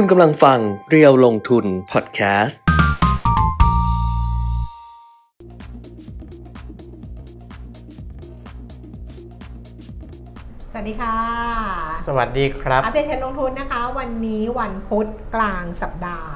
[0.00, 0.58] คุณกำลังฟัง
[0.90, 2.60] เรียวลงทุนพอดแคสต์
[10.72, 11.16] สวัสดีค่ะ
[12.08, 16.32] สวัสดีครับ อัปเดตเทรนด์ลงทุนนะคะ วันนี้วันพุธกลางสัปดาห์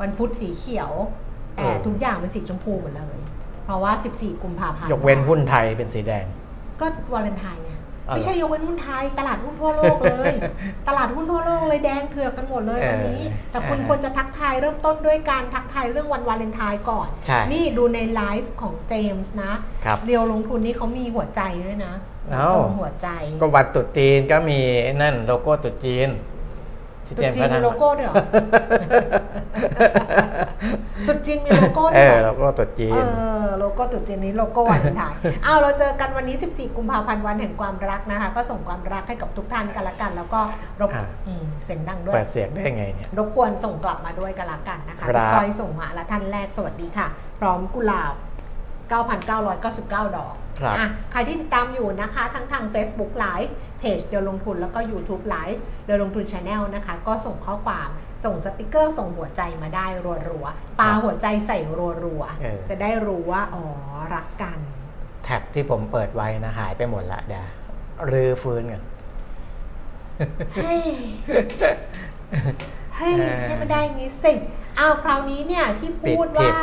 [0.00, 0.90] วันพุธสีเขียว
[1.54, 3.18] แต่เออทุกอย่างเป็นสีชมพูหมดเลย
[3.64, 6.24] เพราะว่า 14 กุมภาพันธ์ยกเว้นหุ้นไทยเป็นสีแดง
[6.80, 7.63] ก็วาเลนไทน์
[8.06, 10.32] ไงอ๋อเหรอไม่ใช่ยกเว้นหุ้นไทย ตลาดหุ้นทั่วโลกเลย
[10.88, 19.52] ตลาดหุ้นทั่วโลกเลยแดงเถือกกันหมดเลยเออวันนี้ แต่คุณเออควรจะทักทายเริ่มต้นด้วยการทักทายเรื่องวันวาเลนไทน์ก่อนใช่นี่ดูในไลฟ์ของเจมส์นะ
[19.84, 21.94] ครับเรียวลงทุนนี่เขามีหัวใจด้วยนะ
[22.30, 23.08] เอ้าจงหัวใจ
[23.40, 24.58] ก็วันตรุษจีนก็มี
[25.00, 26.33] นั่นโลโก้ตรุษจีนที่
[27.06, 28.14] ตุ๊เจดมส์จีนมีโลโก้ด้วยเหรอ
[31.06, 33.06] ตุ๊ดจีนมีโลโก้เอด้วยอเหรโลอโก้ตรุษจีเอน
[33.44, 35.12] อโลโก้ตุ๊ดจีนนี้โลโก้วันถ่าย
[35.46, 40.40] อ้าวเราเจอกันวันนี้ 14 กุมภาพันธ์วันแห่งความรักนะคะ ก็ส่งความรักให้กับทุกท่านกันละกัน แล้วก็
[40.80, 47.06] รบอะอืมเสียงดังด้วยเปิดเสียงได้ไงเนี่ยรบกวนส่งกลับมาด้วยกันละกันนะคะครับพี่ก้อยส่งมาละท่านแรกสวัสดีค่ะ
[47.40, 48.14] พร้อมกุหลาบ
[48.92, 57.88] 9,999 ดอกครับอะใครที่ติดตามอยู่นะคะ ทั้งทาง Facebook Live เพจเดียวลงทุนแล้วก็ YouTube Live เดียวลงทุน Channel นะคะ ก็ส่งข้อความ
[58.24, 59.86] ส่งสติกเกอร์ส่งหัวใจมาได้
[60.28, 63.64] รัวๆปาหัวใจใส่รัวเออๆจะได้รู้ว่า อ๋อ
[64.14, 64.58] รักกัน
[65.24, 67.46] แท็บที่ผมเปิดไว้นะ หายไปหมดละเดี๋ยว
[68.10, 68.82] รื้อฟื้นกัน
[72.96, 74.32] เฮ้ยเฮ้ยเออให้มันได้งี้สิ
[74.78, 76.56] อ้าวคราวนี้เนี่ยที่พูดผิดว่า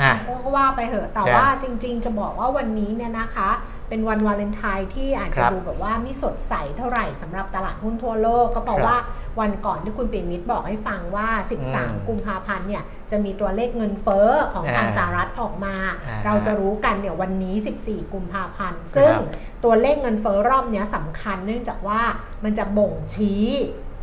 [0.00, 3.50] อะก็ว่าไปเหอะแต่ใช่ว่าจริง ๆ จะบอกว่าวันนี้เนี่ยนะคะ
[3.88, 8.96] เป็นวันวาเลนไทน์ที่อาจคจะรับดูแบบว่าไม่สดใสเท่าไหร่สำหรับตลาดหุ้นทั่วโลก ก็เพราะครับว่า
[9.40, 15.76] วันก่อนที่คุณปิ่นมิตรบอกให้ฟังว่าอืม13 กุมภาพันธ์เนี่ยจะมีตัวเลขเงินเฟ้อของทางอ่าสหรัฐออกมา
[16.08, 19.24] อ่าเราจะรู้กันเนี่ยวันนี้ 14 กุมภาพันธ์ ซึ่งครับ
[19.64, 22.02] ตัวเลขเงินเฟ้อรอบเนี้ยสำคัญเนื่องจากว่า
[22.44, 23.44] มันจะบ่งชี้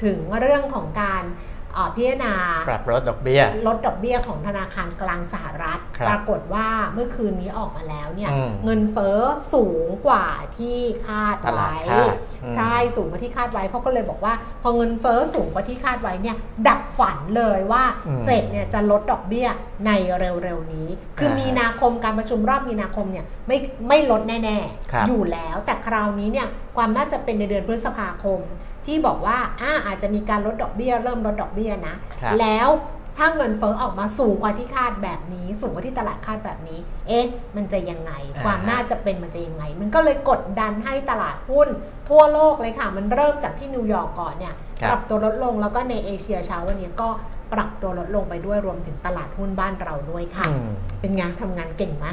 [0.03, 1.52] ถึงเรื่องของการเอ่อ
[1.95, 2.33] พิจารณา
[2.69, 9.19] ปรับลดดอกเบี้ย ลดดอกเบี้ยของธนาคารกลางสหรัฐครับปรากฏว่าเมื่อคืนนี้ออกมาแล้วเนี่ยอืมเงินเฟ้อ
[9.53, 10.25] สูงกว่า
[10.57, 16.35] ที่คาดตลาไว้ดคาดอืมใช่สูงกว่าที่คาดไว้เขาก็เลยบอกว่า พอเงินเฟ้อสูงกว่าที่คาดไว้เนี่ย
[16.67, 19.47] ดับฝันเลยว่าอืมเฟดเนี่ยจะลดดอกเบี้ย
[19.85, 20.87] ในเร็วๆนี้
[21.19, 23.57] คืออ่ามีมีนาคมการประชุมรอบมีนาคมเนี่ยไม่
[23.87, 24.57] ไม่ลดแน่
[24.91, 26.47] ครับๆอยู่แล้วแต่คราวนี้เนี่ย
[26.77, 28.39] ความน่าจะเป็นในเดือนพฤษภาคม
[28.85, 32.69] ที่บอกว่าอ่าอาจจะมีการลดดอกเบี้ย เริ่มลดดอกเบี้ยนะครับแล้ว
[33.17, 41.67] ถ้าเงินเฟ้อออกมาสูงกว่าที่คาดแบบนี้ สูงกว่าที่ตลาดคาดแบบนี้ เอ๊ะ มันจะยังไงอ่าความน่าจะเป็นมันจะยังไง มันก็เลยกดดันให้ตลาดหุ้น
[42.09, 47.09] ทั่วโลกเลยค่ะ มันเริ่มจากที่นิวยอร์กก่อนเนี่ยครับปรับตัวลดลงแล้วก็ในเอเชียเช้าวันนี้ก็
[47.53, 50.67] ปรับตัวลดลงไปด้วยรวมถึงตลาดหุ้นบ้านเราด้วยค่ะอืม
[50.99, 52.07] เป็นไงทำงานเก่งไหม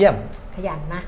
[0.00, 0.18] เยี่ยม
[0.56, 1.02] ขยันนะ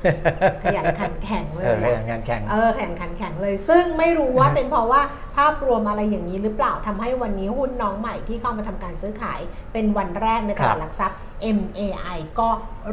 [0.63, 5.01] ขยันขันแข็งเลเอยออะงานแข่งเออแข่งขันแข่งเลย ซึ่งไม่รู้ว่าเป็นเพราะว่า
[5.37, 9.39] ภาพรวมอะไรอย่างนี้หรือเปล่าทำให้วันนี้หุ้นน้องใหม่ที่เข้ามาทำการซื้อขาย
[9.73, 11.17] เป็นวันแรกในตลาดหลักทรัพย์
[11.57, 12.49] MAI ก็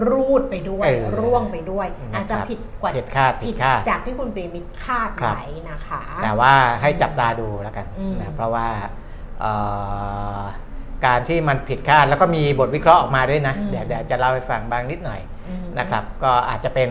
[0.09, 8.67] รูดไปด้วยเออร่วงไปด้วยนะครับอาจจะผิดกว่าผิดคาดผิดคาดจากที่คุณเปรมิตรคาดครับไว้นะคะ แต่ว่าให้จับตาดูแล้วกันอืมนะเพราะว่า
[9.41, 9.53] เอ่
[10.39, 10.41] อ
[11.07, 15.40] การที่มันผิดคาดแล้วก็มีบทวิเคราะห์ออกมาด้วยนะ เดี๋ยวเดี๋ยวจะเล่าให้ฟังบางนิดหน่อยอืม
[15.79, 16.91] นะครับ ก็อาจจะเป็น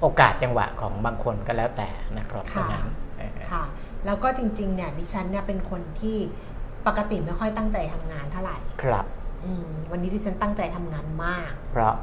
[0.00, 1.88] โอกาสจังหวะของบางคนก็แล้วแต่
[2.18, 2.86] นะครับค่ะเพราะฉะนั้น
[3.18, 3.64] เออค่ะ
[4.06, 6.18] แล้วก็จริงๆเนี่ยดิฉันเนี่ยเป็นคนที่
[6.86, 9.06] ปกติไม่ค่อยตั้งใจทำงานเท่าไหร่ ครับ
[9.44, 11.94] อืมวันนี้ดิฉันตั้งใจทำงานมาก เพราะ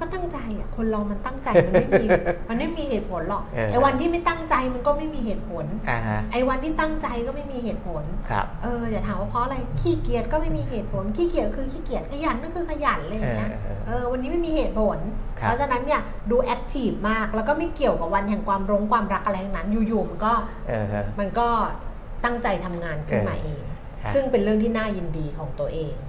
[0.00, 2.06] ก็ตั้งใจอะคนเรามันตั้งใจมันไม่มี
[2.48, 14.98] มันไม่มีเหตุผลหรอกเออไอ้วันที่ไม่ตั้งใจมันก็ไม่มีเหตุผลอ่าฮะไอ้วันที่ตั้งใจก็ไม่มีเหตุผลครับเอออย่าถามว่าเพราะอะไรขี้เกียจก็ไม่มีเหตุผลขี้เกียจคือขี้เกียจขยันก็คือขยันอะไรอย่างเงี้ยเออเออเออวันนี้ไม่มีเหตุผล
[15.40, 16.00] ครับเพราะฉะนั้นเนี่ย
[16.30, 20.32] ดู active มากแล้วก็ไม่เกี่ยวกับวันแห่งความรงความรักอะไรทั้งนั้นอยู่ๆมันก็
[20.68, 21.48] เออฮะมันก็
[22.24, 23.62] ตั้งใจทำงานขึ้นมาเอง
[24.02, 26.03] ครับซึ่งเป็นเรื่องที่น่ายินดีของตัวเองครับ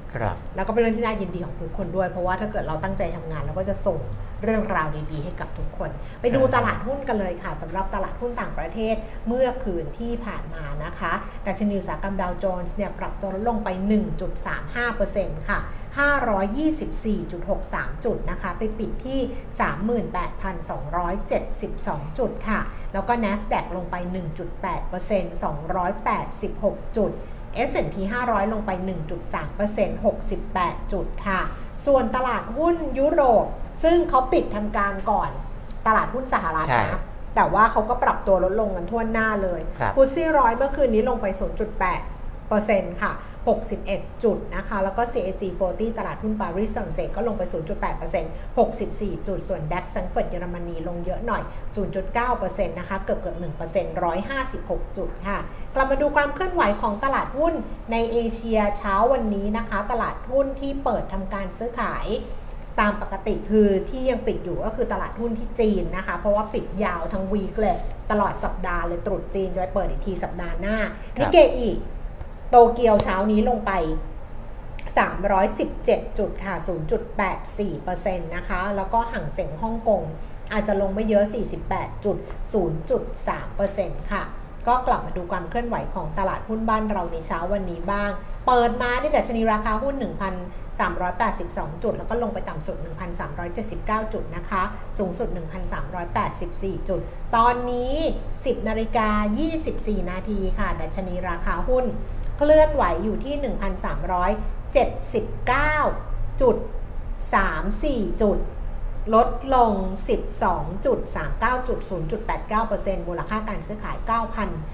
[0.55, 3.99] แล้วก็เป็นเรื่องที่น่ายินดีของทุกคนด้วย เพราะว่าถ้าเกิดเราตั้งใจทำงานเราก็จะส่ง
[4.43, 5.89] เรื่องราวดีๆ ให้กับทุกคน
[6.21, 8.95] ไปดูตลาดหุ้นกันเลยค่ะสำหรับตลาดหุ้นต่างประเทศ
[9.27, 11.13] เมื่อคืนที่ผ่านมานะคะ
[11.47, 13.69] ดัชนีอุตสาหกรรมดาวโจนส์เนี่ยปรับตัวลดลงไป
[14.39, 15.59] 1.35%ค่ะ
[15.95, 19.19] 524.63 จุดนะคะ ไปปิดที่
[21.33, 22.59] 38,272 จุดค่ะ
[22.93, 23.95] แล้วก็ NASDAQ ลงไป
[24.71, 27.11] 1.8% 286 จุด
[27.69, 28.71] S&P 500 ลงไป
[29.37, 30.05] 1.3%
[30.35, 31.41] 68 จุดค่ะ
[31.85, 33.45] ส่วนตลาดหุ้นยุโรป
[33.83, 35.29] ซึ่งเขาปิดทำการก่อน
[35.87, 37.01] ตลาดหุ้นสหรัฐใช่นะ
[37.35, 41.25] แต่ว่าเขาก็ปรับตัวลดลงกันทั่วหน้าเลยครับฟุตซี่ร้อยเมื่อคืนนี้ลงไป
[41.75, 42.14] 0.8
[42.51, 43.13] 0.8%ค่ะ
[43.53, 47.43] 61 จุดนะคะ แล้วก็ CAC 40 ตลาดหุ้นปารีสฝรั่งเศสก็ลงไป
[48.05, 51.43] 0.8% 64 จุด ส่วน DAX แฟรงก์เฟิร์ตเยอรมนีลงเยอะหน่อย
[52.05, 53.47] 0.9%นะคะ เกือบเกือบ1%
[54.35, 55.37] 156 จุดค่ะ
[55.75, 57.53] กลับมาดูความเคลื่อนไหวของตลาดหุ้น
[57.91, 62.07] ในเอเชียเช้าวันนี้นะคะ ตลาดหุ้นที่เปิดทำการซื้อขาย
[62.79, 67.77] ตามปกติคือที่ยังปิดอยู่ก็คือตลาดหุ้นที่จีนนะคะ เพราะว่าปิดยาวทั้งวีคเลย
[68.11, 70.77] ตลอดสัปดาห์เลยตรุษจีนจะไปเปิดอีกทีสัปดาห์หน้า
[71.15, 73.71] ครับนิเกอีโตเกียวเช้านี้ลงไป
[74.95, 76.55] 317 จุดค่ะ
[77.25, 80.01] 0.84%นะคะ แล้วก็ห่างเสียงฮ่องกง
[80.53, 81.23] อาจจะลงไม่เยอะ
[81.63, 82.17] 48จุด
[83.33, 84.23] 0.3%ค่ะ
[84.67, 88.11] ก็กลับมาดูความเคลื่อนไหวของตลาดหุ้นบ้านเราในเช้าวันนี้บ้าง
[88.47, 89.95] เปิดมาที่ดัชนีราคาหุ้น
[90.69, 92.77] 1,382 จุด แล้วก็ลงไปต่ำสุด
[93.45, 94.63] 1,379 จุดนะคะ
[94.97, 95.27] สูงสุด
[96.09, 97.01] 1,384 จุด
[97.35, 97.95] ตอนนี้
[98.33, 99.09] 10นาฬิกา
[99.59, 101.85] 24 นาทีค่ะ ดัชนีราคาหุ้น
[102.37, 103.35] เคลื่อนไหวอยู่ที่
[105.75, 106.57] 1,379จุด
[107.39, 108.37] 34 จุด
[109.15, 109.73] ลดลง
[110.49, 111.79] 12.39จุด
[112.39, 113.97] 0.89%มูลค่าการซื้อขาย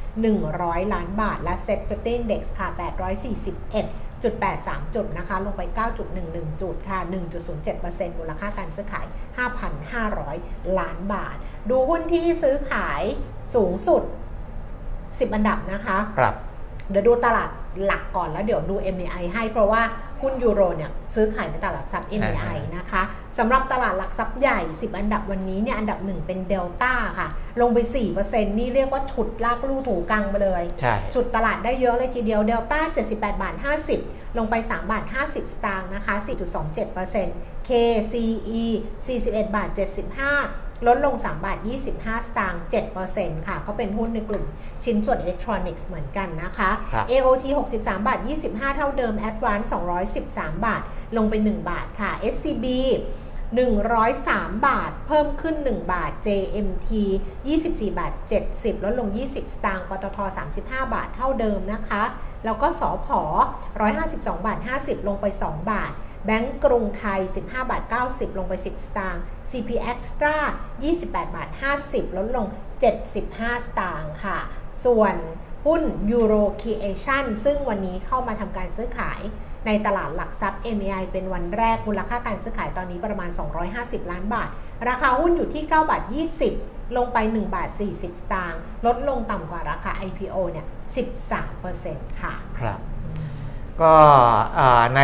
[0.07, 2.67] 9,100 ล้านบาท และ Set 50 Index ค่ะ
[3.45, 5.61] 841จุด83 จุดนะคะ ลงไป
[6.15, 6.99] 9.11 จุดค่ะ
[7.59, 9.05] 1.07%มูลค่าการซื้อขาย
[9.91, 11.37] 5,500 ล้านบาท
[11.69, 13.03] ดูหุ้นที่ซื้อขาย
[13.55, 14.03] สูงสุด
[15.29, 16.35] 10 อันดับนะคะ ครับ
[16.91, 17.49] เดี๋ยวดูตลาด
[17.85, 19.81] หลักก่อนแล้วเดี๋ยวดู MAI ให้เพราะว่า
[20.21, 23.01] หุ้นยูโรเนี่ยซื้อขายในตลาดซับ MAI นะคะ
[23.37, 27.27] สำหรับตลาดหลักทรัพย์ใหญ่ 10 อันดับวันนี้เนี่ยอันดับหนึ่งเป็นเดลต้าค่ะ
[27.61, 27.77] ลงไป
[28.19, 32.79] 4%นี่เรียกว่าฉุดลากลู่ถูกังไปเลยใช่จุดตลาดได้เยอะเลยทีเดียวเดลต้า
[33.11, 33.55] 78 บาท
[33.95, 36.15] 50 ลงไป 3 บาท 50 สตางค์นะคะ
[36.91, 38.63] 4.27% KCE
[39.07, 41.57] 41 บาท 75 ลดลง 3 บาท
[41.93, 42.61] 25 สตางค์
[43.05, 44.45] 7%ค่ะก็เป็นหุ้นในกลุ่ม
[44.83, 47.45] ชิ้นส่วนอิเล็กทรอนิกส์เหมือนกันนะคะครับ AOT
[47.75, 49.67] 63 บาท 25 เท่าเดิม Advance
[50.15, 50.81] 213 บาท
[51.17, 52.65] ลงไป 1 บาทค่ะ SCB
[53.85, 56.89] 103 บาท เพิ่มขึ้น 1 บาท JMT
[57.45, 58.13] 24 บาท
[58.47, 60.17] 70 ลดลง 20 สตางค์ ปตท
[60.57, 60.59] 35
[60.93, 62.03] บาทเท่าเดิมนะคะ
[62.45, 63.21] แล้วก็สอพอ
[63.83, 65.91] 152 บาท 50 ลงไป 2 บาท
[66.25, 70.35] แบงก์กรุงไทย 15 บาท 90 ลงไป 10 สตางค์ CP Extra
[70.85, 71.49] 28 บาท
[71.83, 72.45] 50 ลดลง
[73.07, 74.39] 75 สตางค์ค่ะ
[74.85, 75.15] ส่วน
[75.65, 75.83] หุ้น
[76.17, 79.21] Euro Creation ซึ่งวันนี้เข้ามาทำการซื้อขาย
[79.67, 83.29] ในตลาดหลักทรัพย์ MAI เป็นวันแรก มูลค่าการซื้อขายตอนนี้ประมาณ
[83.71, 84.49] 250 ล้านบาท
[84.87, 86.03] ราคาหุ้นอยู่ที่ 9 บาท
[86.49, 90.65] 20 ลงไป 1 บาท 40 สตางค์ ลดลงต่ำกว่าราคา IPO เนี่ย
[91.43, 92.79] 13%ค่ะ ครับ
[93.83, 93.95] ก็
[94.59, 95.01] อ่าใน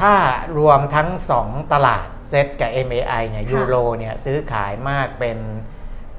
[0.00, 0.14] ถ้า
[0.58, 1.08] รวมทั้ง
[1.40, 5.38] 2 ตลาดเซตกับ MAI เนี่ยค่ะยูโรเนี่ยซื้อขายมากเป็น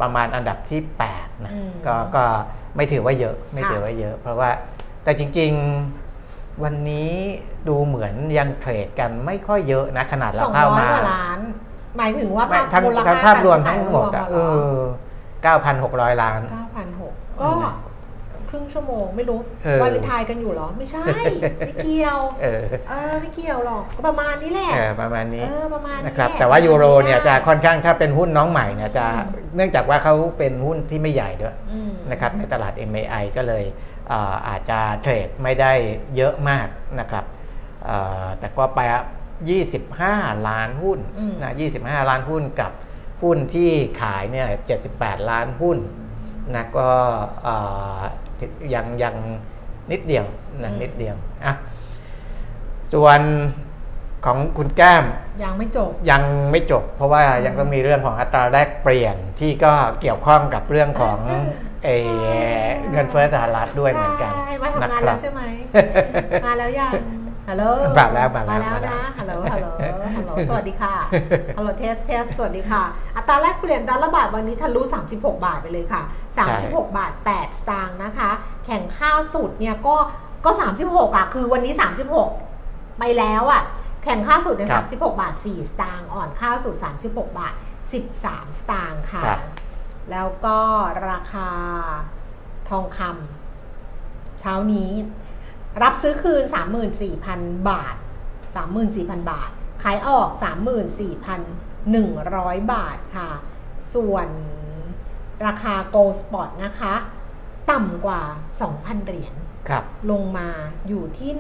[0.02, 0.82] ประมาณอันดับที่
[1.14, 2.26] 8นะอืมก็ก็
[2.76, 4.50] ไม่ถือว่าเยอะไม่ค่ะถือว่าเยอะ เพราะว่า
[5.04, 7.12] แต่จริงๆวันนี้
[7.68, 11.40] ดูเหมือนยังเทรดกันไม่ค่อยเยอะนะขนาดเราเข้า200มากว่าล้าน
[11.98, 14.76] หมายถึงว่าไม่ภาพทั้งมูลทั้ค่างภาพรวมกทั้งหมดซื้อะขายเอรวมอ
[16.14, 16.62] 9,600 ล้านอะเหรอ
[17.34, 17.52] 9,600ก็
[18.50, 21.04] ครึ่งชั่วโมงไม่รู้เออวันเลนไทายกันอยู่เหรอ ไม่ใช่
[21.60, 33.64] ไม่เกี่ยวเออเออไม่เกี่ยวหรอกก็ประมาณนี้แหละเออประมาณนี้เออประมาณนี้นะครับหละแต่ว่ายูโรเนี่ยจะได้ค่อนข้างถ้าเป็นหุ้นน้องใหม่เนี่ยจะอืมเนื่องจากว่าเขาเป็นหุ้นที่ไม่ใหญ่ด้วยอืมนะครับในตลาด MAI ก็เลย
[34.10, 35.72] เอ่ออาจจะเทรดไม่ได้
[36.16, 36.68] เยอะมาก
[37.00, 37.26] นะครับ
[37.86, 38.80] เอ่อแต่ก็ไป
[39.66, 42.72] 25 ล้านหุ้นอืมนะ25 ล้านหุ้นกับ
[43.24, 43.72] หุ้นที่
[44.02, 44.48] ขายเนี่ย
[44.90, 45.78] 78 ล้านหุ้น
[46.56, 46.90] นะก็
[47.44, 47.56] เอ่
[48.00, 48.02] อ
[48.74, 49.16] ยังยัง
[49.92, 50.26] นิดเดียว
[50.64, 51.54] นะนิดเดียวอะ
[52.94, 53.20] ส่วน
[54.26, 55.04] ของคุณแก้ม
[55.44, 61.20] ยังไม่จบยังไม่จบ เพราะว่ายังต้องมีเรื่องของอัตราแลกเปลี่ยนที่ก็เกี่ยวข้องกับเรื่องของ
[61.84, 61.90] เอ
[62.62, 65.42] อเงินเฟ้อสหรัฐด้วยเหมือนกันใช่มาทำนะงานครัแล้บวใช่ไหม
[66.46, 66.92] มาแล้วยัง
[67.50, 67.64] ฮัลโหล
[67.98, 69.68] มาแล้วมาแล้วมาแล้วมาแล้วนะ ฮัลโหล ฮัลโหล
[70.18, 70.96] ฮัลโหล สวัสดีค่ะ
[71.58, 72.84] ฮัลโหลเทส เทส สวัสดีค่ะ
[73.16, 74.82] อัตราแลกเปลี่ยนดอลลาร์บาทวันนี้ทะลุ
[75.14, 76.02] 36 บาทไปเลยค่ะ
[76.50, 78.30] 36 บาท 8 สตางค์นะคะ
[78.66, 79.96] แข่งข้าวสุดเนี่ยก็
[80.46, 80.52] ก็
[80.84, 81.74] 36 อะ คือวันนี้
[82.38, 83.64] 36 ไปแล้วอะ
[84.04, 86.76] แข่งข้าวสุดเนี่ยครับ36 บาท 4 สตางค์ อ่อนข้าวสุด
[87.08, 87.54] 36 บาท
[88.04, 89.40] 13 สตางค์ค่ะครับ
[90.12, 90.60] แล้วก็
[91.10, 91.50] ราคา
[92.70, 94.92] ทองคำเช้านี้
[95.84, 96.44] รับซื้อคืน
[97.06, 97.96] 34,000 บาท
[98.64, 99.50] 34,000 บาท
[99.84, 100.30] ขายออก
[101.28, 103.30] 34,100 บาทค่ะ
[103.94, 104.28] ส่วน
[105.46, 106.96] ราคา Gold Spot นะคะ
[107.72, 108.22] ต่ำกว่า
[108.64, 109.34] 2,000 เหรียญ
[109.70, 110.50] ครับลงมา
[110.88, 111.32] อยู่ที่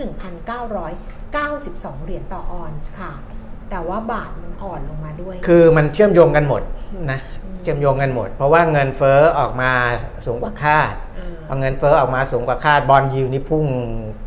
[0.77, 3.13] 1,992 เหรียญต่อออนซ์ค่ะ
[3.70, 6.62] แต่ว่าบาทมันอ่อนลงมาด้วย คือมันเชื่อมโยงกันหมด
[7.12, 9.72] นะอืมเชื่อมโยงกันหมด เพราะว่าเงินเฟ้อออกมา
[10.25, 10.94] สูงกว่าคาด
[11.27, 13.65] อ่พอเงินเฟ้อออกมาสูงกว่าคาด bond yield นี่พุ่ง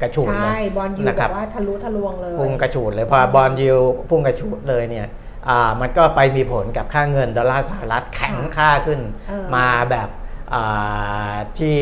[0.02, 3.72] กระฉูดเลยใช่ bond yield นะครับแบบว่าทะลุทะลวงเลยพุ่งกระฉูดเลยพอบอลยู
[4.08, 5.06] พุ่งกระฉูดเลยเนี่ย
[5.48, 10.08] อ่ามันก็ไปมีผลกับค่าเงินดอลลาร์สหรัฐแข็งค่าขึ้นเออมาแบบ
[10.54, 11.76] อ่าที่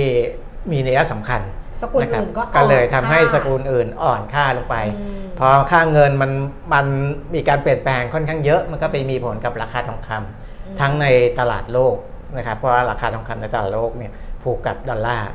[0.70, 1.40] มีนัยสำคัญ
[1.82, 6.30] สกุลนะครับอื่นก็ก็เลยทำอ่อนให้ค่าสกุลอื่นอ่อนค่าลงไปอืมพอค่าเงินมัน
[6.72, 6.86] มัน
[7.34, 11.06] มีการเปลี่ยนแปลงค่อนข้างเยอะ มันก็ไปมีผลกับราคาทองคำทั้งใน
[11.38, 11.96] ตลาดโลก
[12.36, 15.30] นะครับเพราะว่าราคาทองคำในตลาดโลกเนี่ย ผูกกับดอลลาร์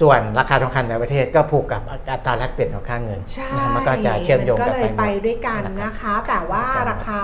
[0.00, 7.22] ส่วนราคาทองคำในประเทศก็ผูกกับอัตราแลกเปลี่ยนของค่าเงินใช่นะมันก็จะเชื่อมโยงก็กันเลยไปไปหมดด้วยกันนะครับนะคะแต่ว่าครับราคา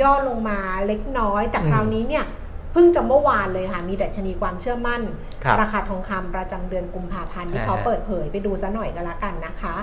[0.00, 2.24] ย่อลงมาเล็กน้อย แต่อืมคราวนี้เนี่ย
[2.72, 5.02] เพิ่งจะเมื่อวานเลยค่ะ มีดัชนีความเชื่อมั่น
[5.44, 9.76] ครับราคาทองคำประจำเดือนกุมภาพันธ์ที่อ่าเขาเปิดเผยไปดูซะหน่อยก็แล้วกันนะคะ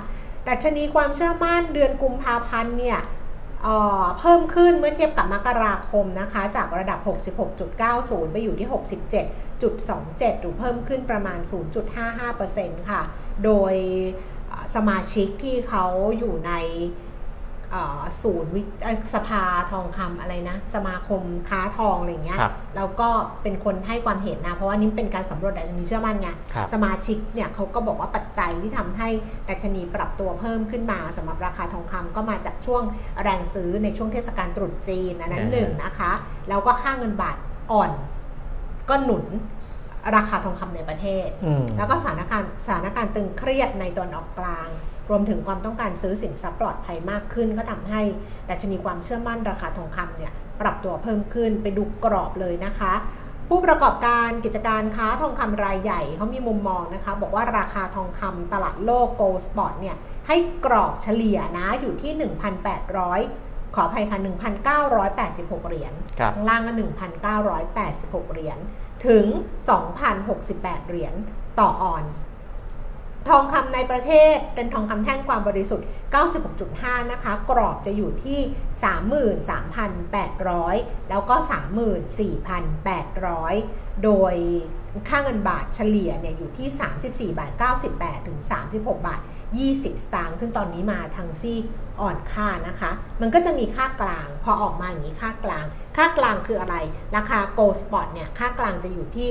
[0.49, 2.99] ดัชนีความเชื่อมั่นเดือนกุมภาพันธ์เนี่ย
[3.63, 6.99] เอ่อเพิ่มขึ้นเมื่อเทียบกับมกราคมนะคะ จากระดับ
[7.65, 8.67] 66.90 ไปอยู่ที่
[9.61, 11.39] 67.27 หรือเพิ่มขึ้นประมาณ
[12.13, 13.01] 0.55%ค่ะ
[13.45, 13.73] โดย
[14.47, 15.85] เอ่อสมาชิกที่เขา
[16.17, 16.53] อยู่ใน
[17.71, 23.09] เอ่อศูนย์วิเอ่อสภาทองคำอะไรนะ สมาคมค้าทองอะไรอย่างเงี้ยครับแล้วก็
[23.41, 29.09] เป็นคนให้ความเห็นนะ เพราะว่านี่เป็นการสำรวจดัชนีเชื่อมั่นไงครับสมาชิกเนี่ยเขาก็บอกว่าปัจจัยที่ทำให้
[29.49, 32.83] ดัชนีปรับตัวเพิ่มขึ้นมาสำหรับราคาทองคำก็มาจากช่วง
[33.23, 36.11] แรงซื้อในช่วงเทศกาลตรุษจีนอันนั้นอ่าหนึ่งนะคะ
[36.49, 37.37] แล้วก็ค่าเงินบาท
[37.71, 37.91] อ่อน
[38.89, 39.25] ก็หนุน
[40.15, 44.69] ราคาทองคำในประเทศอืมแล้วก็สถานการณ์สถานการณ์ตึงเครียดในตอนออกกลาง
[45.09, 48.01] รวมถึงความต้องการซื้อสินทรัพย์ปลอดภัยมากขึ้น ก็ทำให้
[48.49, 52.93] ดัชนีความเชื่อมั่นราคาทองคำเนี่ยปรับตัวเพิ่มขึ้นไปดูกรอบเลยนะคะ
[53.49, 59.95] ผู้ประกอบการกิจการค้าทองคำรายใหญ่เขามีมุมมองนะคะ บอกว่าราคาทองคำตลาดโลก Gold Spot เนี่ย
[60.27, 62.11] ให้กรอบเฉลี่ยนะอยู่ที่
[62.95, 63.44] 1,800
[63.75, 64.19] ขออภัยค่ะ
[64.93, 66.73] 1,986 เหรียญครับข้างล่างก็
[67.33, 68.57] 1,986 เหรียญ
[69.07, 69.25] ถึง
[70.07, 71.13] 2,068 เหรียญ
[71.59, 72.23] ต่อออนซ์
[73.29, 75.87] ทองคำในประเทศเป็นทองคำแท่งความบริสุทธิ์
[76.49, 78.39] 96.5 นะคะ กรอบจะอยู่ที่
[79.99, 81.35] 33,800 แล้วก็
[82.69, 84.35] 34,800 โดย
[85.09, 86.67] ค่าเงินบาทเฉลี่ยเนี่ยอยู่ที่
[87.33, 87.51] 34 บาท
[87.89, 88.39] 98 ถึง
[88.71, 89.21] 36 บาท
[89.61, 91.63] 20 สตางค์ซึ่งตอนนี้มาทางซีก
[92.01, 95.65] อ่อนค่านะคะ มันก็จะมีค่ากลาง พอออกมาอย่างนี้ค่ากลาง
[95.97, 96.75] ค่ากลางคืออะไร
[97.15, 99.29] ราคา Gold Spot เนี่ยค่ากลางจะอยู่ที่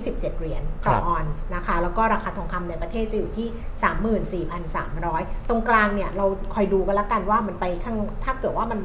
[0.00, 8.80] 2,027 เหรียญต่อครับออนซ์นะคะ แล้วก็ราคาทองคำในประเทศจะอยู่ที่ 34,300 ตรงกลางเนี่ยเราคอยดูกันละกันว่ามันไปข้างถ้าเกิดว่ามัน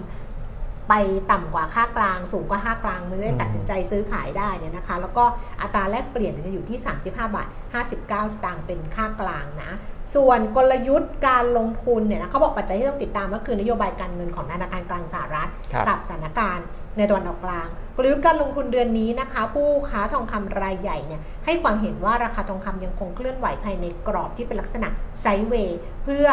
[0.89, 0.94] ไป
[1.32, 5.24] ต่ำกว่าค่ากลาง สูงกว่าค่ากลางมันจะได้ตัดสินใจซื้อขายได้เนี่ยนะคะ แล้วก็
[5.62, 7.48] อัตราแลกเปลี่ยนจะอยู่ที่ 35 บาท
[7.86, 9.72] 59 สตางค์เป็นค่ากลางนะ
[10.15, 24.88] ส่วนกลยุทธ์การลงทุนเนี่ยนะเขาบอกปัจจัยที่ต้องติดตามก็คือนโยบายการเงินของธนาคารกลางสหรัฐครับกับสถานการณ์ในตะวันออกกลาง กลยุทธ์การลงทุนเดือนนี้นะคะ ผู้ค้าทองคำรายใหญ่เนี่ยให้ความเห็นว่าราคาทองคำยังคงเคลื่อนไหวภายในกรอบที่เป็นลักษณะ
[25.22, 26.27] ไซด์เวย์เพื่อ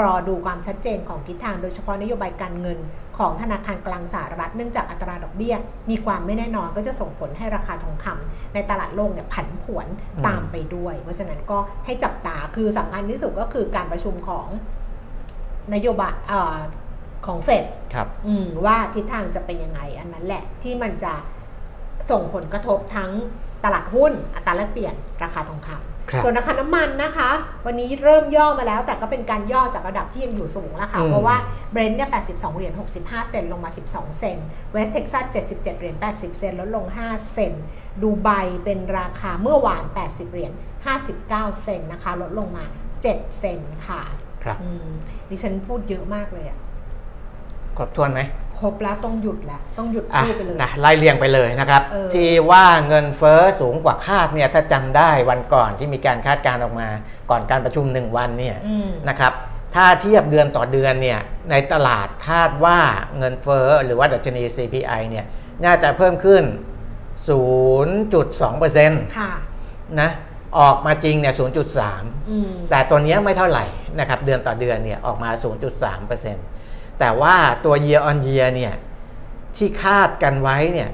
[0.00, 2.78] รอดูความชัดเจนของทิศทางโดยเฉพาะนโยบายการเงิน
[3.22, 5.54] ของธนาคารกลางสหรัฐเนื่องจากอัตราดอกเบี้ย
[5.90, 9.86] มีความไม่แน่นอนก็จะส่งผลให้ราคาทองคำในตลาดโลกเนี่ยผันผวน
[10.16, 14.46] อืมตามไปด้วย เพราะฉะนั้นก็ให้จับตาคือสำคัญที่สุดก็คือการประชุมของ
[15.74, 16.58] นโยบายเออ
[17.26, 17.64] ของเฟด
[17.94, 21.14] ครับอืมว่าทิศทางจะเป็นยังไงอันนั้นแหละที่มันจะ
[22.10, 23.10] ส่งผลกระทบทั้ง
[23.64, 25.91] ตลาดหุ้นอัตราแลกเปลี่ยนราคาทองคครับำ
[26.22, 27.30] ส่วนราคาน้ำมันนะคะ
[27.66, 31.36] วันนี้เริ่มย่อมาแล้ว แต่ก็เป็นการย่อจากระดับที่ยังอยู่สูงแล้วค่ะอืมเพราะว่า
[31.72, 37.64] เบรนท์เนี่ย 82 เหรียญ 65 เซนต์ลงมา 12 เซนต์เวสเท็กซัส 77 เหรียญ 80 เซนต์ลดลง 5 เซนต์
[38.02, 38.28] ดูไบ
[38.64, 40.52] เป็นราคาเมื่อวาน 80 เหรียญ
[41.06, 42.64] 59 เซนต์นะคะ ลดลงมา
[43.02, 44.02] 7 เซนต์ค่ะ
[44.44, 44.90] ครับอืม
[45.30, 46.58] ดิฉันพูดเยอะมากเลยอะ
[47.76, 48.20] ครบถ้วนไหม
[48.51, 56.88] ค รบแล้วต้องหยุดแล้วต้องหยุดอะพูดไปเลยนะไล่เรียงไปเลยนะครับเออที่ว่าเงินเฟ้อสูงกว่าคาดเนี่ยถ้าจำได้วันก่อนที่มีการคาดการณ์ออกมา
[57.30, 59.32] ก่อนการประชุม 1 วันเนี่ยอืมนะครับ
[59.74, 62.78] ถ้าเทียบเดือนต่อเดือนเนี่ยในตลาดคาดว่า
[63.18, 65.24] เงินเฟ้อหรือว่าดัชนี CPI เนี่ย
[65.64, 66.44] น่าจะเพิ่มขึ้น
[67.28, 69.32] 0.2%ค่ะ
[70.00, 70.10] นะ
[70.58, 71.34] ออกมาจริงเนี่ย
[71.82, 73.64] 0.3อืมแต่ตัวเนี้ยไม่เท่าไหร่
[73.98, 75.30] นะครับ เดือนต่อเดือนเนี่ยออกมา
[75.82, 76.34] 0.3%
[77.00, 78.74] แต่ว่าตัว year on year เนี่ย
[79.56, 80.88] ที่คาดกันไว้เนี่ย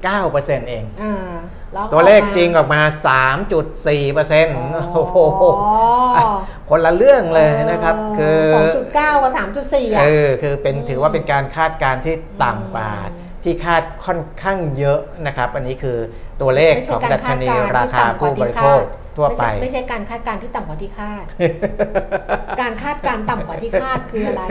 [0.00, 1.32] 2.9%เองอ่า
[1.72, 2.82] แล้วตัวเลขออกมาจริงออกมา
[3.86, 5.74] 3.4%โอ้โหอ๋อ
[6.16, 6.24] อะ
[6.70, 15.98] คนละเรื่องเลยนะครับ คือสองจุดเก้ากับสามจุดสี่อะเออคือเป็นถือว่าเป็นการคาดการณ์ที่ต่ำกว่าอืมที่คาดค่อนข้างเยอะนะครับ อันนี้คือ
[16.40, 18.84] ตัวเลขไม่ขใช่องการดัชคาดนีการณ์ราที่คาต่ำกผู้ว่าบที่ริคาโภคด
[19.16, 21.24] ทั่วไปไม่ใช่ไม่ใช่การคาดการณ์ที่ต่ำกว่าที่คาด
[22.60, 24.42] การคาดการณ์ต่ำกว่าที่คาดคืออะไร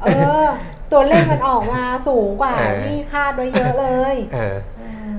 [0.00, 0.06] เอ
[0.44, 0.46] อ
[0.92, 5.16] ตัวเลขมันออกมาสูงกว่าเออที่คาดไว้เยอะเลยเออเออ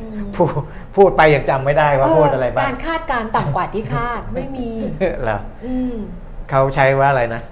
[0.00, 0.48] อืมพูด
[0.96, 4.70] พูดไปยังจำไม่ได้ว่าพูดอะไรบ้างการคาดการณ์ต่ำกว่าที่คาดไม่มี
[5.22, 5.94] เหรออืม
[6.50, 7.42] เขาใช้ว่าอะไรนะ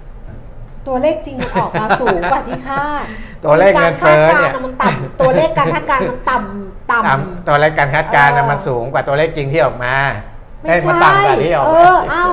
[0.87, 3.05] ตัวเลขจริงมันออกมาสูงกว่าที่คาด
[3.45, 12.25] ตัวเลขเงินเฟ้อเนี่ยการคาดการณ์ะมันต่ำตัวเลขการคาดการณ์มันต่ำต่ตามตัวเลขการคาดการณ์น่ะเออมันสูงกว่าตัวเลขจริงที่ออกมาำเลขมันต่ำกว่าที่ออกเอมาอเอ้า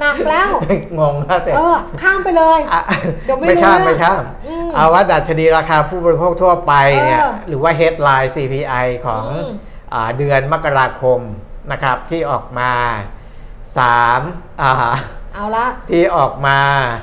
[0.00, 0.50] หนักแล้ว
[0.98, 2.82] งงแล้วแต่เออข้ามไปเลยอะ
[3.24, 6.72] เดี๋ยวไม่ไม่รู้ข้ามเรื่องไม่ข้ามอืมเอาว่าดัชนีราคาผู้บริโภคทั่วไป
[7.04, 9.52] เนี่ยเออหรือว่า headline CPI ของอืม
[9.92, 11.20] อ่าเดือนมกราคม
[11.72, 12.70] นะครับที่ออกมา
[13.82, 14.72] 3อ่า
[15.34, 16.58] เอาละที่ออกมา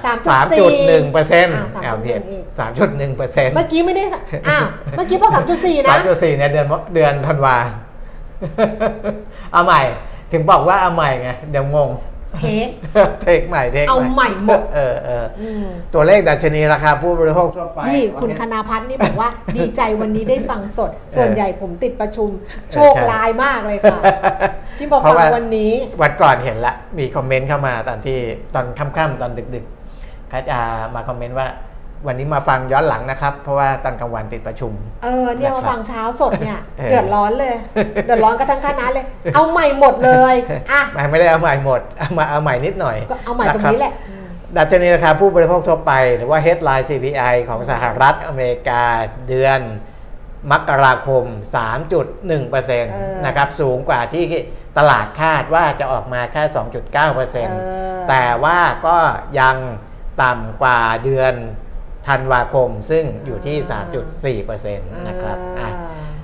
[0.05, 2.43] 3.4 3.1เปอร์เซ็นต์อ่า3.1เพียอีก
[2.81, 4.15] 3.1เปอร์เซ็นต์เมื่อกี้ไม่ได้ส
[4.49, 4.65] อ้าว
[4.97, 7.55] เมื่อกี้พอสามจุดสี่นะ3.4เนี่ยเดือนมเดือนธันวา
[9.53, 9.81] เอาใหม่
[10.31, 11.89] ถึงบอกว่าเอาใหม่ไงเดี๋ยวงง
[12.39, 12.67] เทค
[13.21, 22.29] เทคใหม่เทคเอาใหม่หมดเออเอออืมตัวเลขดัชนีราคาผู้บริโภคทั่วไป นี่คุณคณาพัฒน์นี่บอกว่าดีใจวันนี้ได้ฟังสด ส่วนใหญ่ผมติดประชุม
[22.73, 23.99] โชคลายมากเลยค่ะ
[24.77, 25.71] ที่มาเพฟัราะงว่าวันนี้
[26.01, 28.17] วันก่อนเห็นละ มีคอมเมนต์เข้ามาตอนที่
[28.55, 30.57] ตอนค่ำๆตอนดึกๆเขาจะ
[30.95, 31.47] มาคอมเมนต์ว่า
[32.07, 37.55] วันนี้มาฟังย้อนหลังนะครับ เพราะว่าตอนกลางวันติดประชุม เออเนี่ยนะครับมาฟังเช้าสดเนี่ยเออเดือดร้อนเลย
[38.05, 39.05] เดือดร้อนกันทั้งคณะเลย
[39.35, 40.35] เอาใหม่หมดเลย
[40.71, 43.93] อะไม่ไม่ได้เอาใหม่หมดเอามาเอาใหม่นิดหน่อยก็เอาใหม่ตรงนี้แหละ
[44.57, 48.83] ดัชนีราคาผู้บริโภคทั่วไปหรือว่า headline CPI ของสหรัฐอเมริกา
[49.27, 49.59] เดือน
[50.51, 51.23] มกราคม
[52.05, 52.83] 3.1%
[53.25, 54.23] นะครับ สูงกว่าที่
[54.77, 56.43] ตลาดคาดว่าจะออกมาแค่
[57.25, 58.97] 2.9%แต่ว่าก็
[59.39, 59.55] ยัง
[60.23, 61.33] ต่ำกว่าเดือน
[62.07, 63.57] ธันวาคมซึ่งอยู่ที่
[64.45, 64.77] 3.4%
[65.07, 65.69] นะครับอะ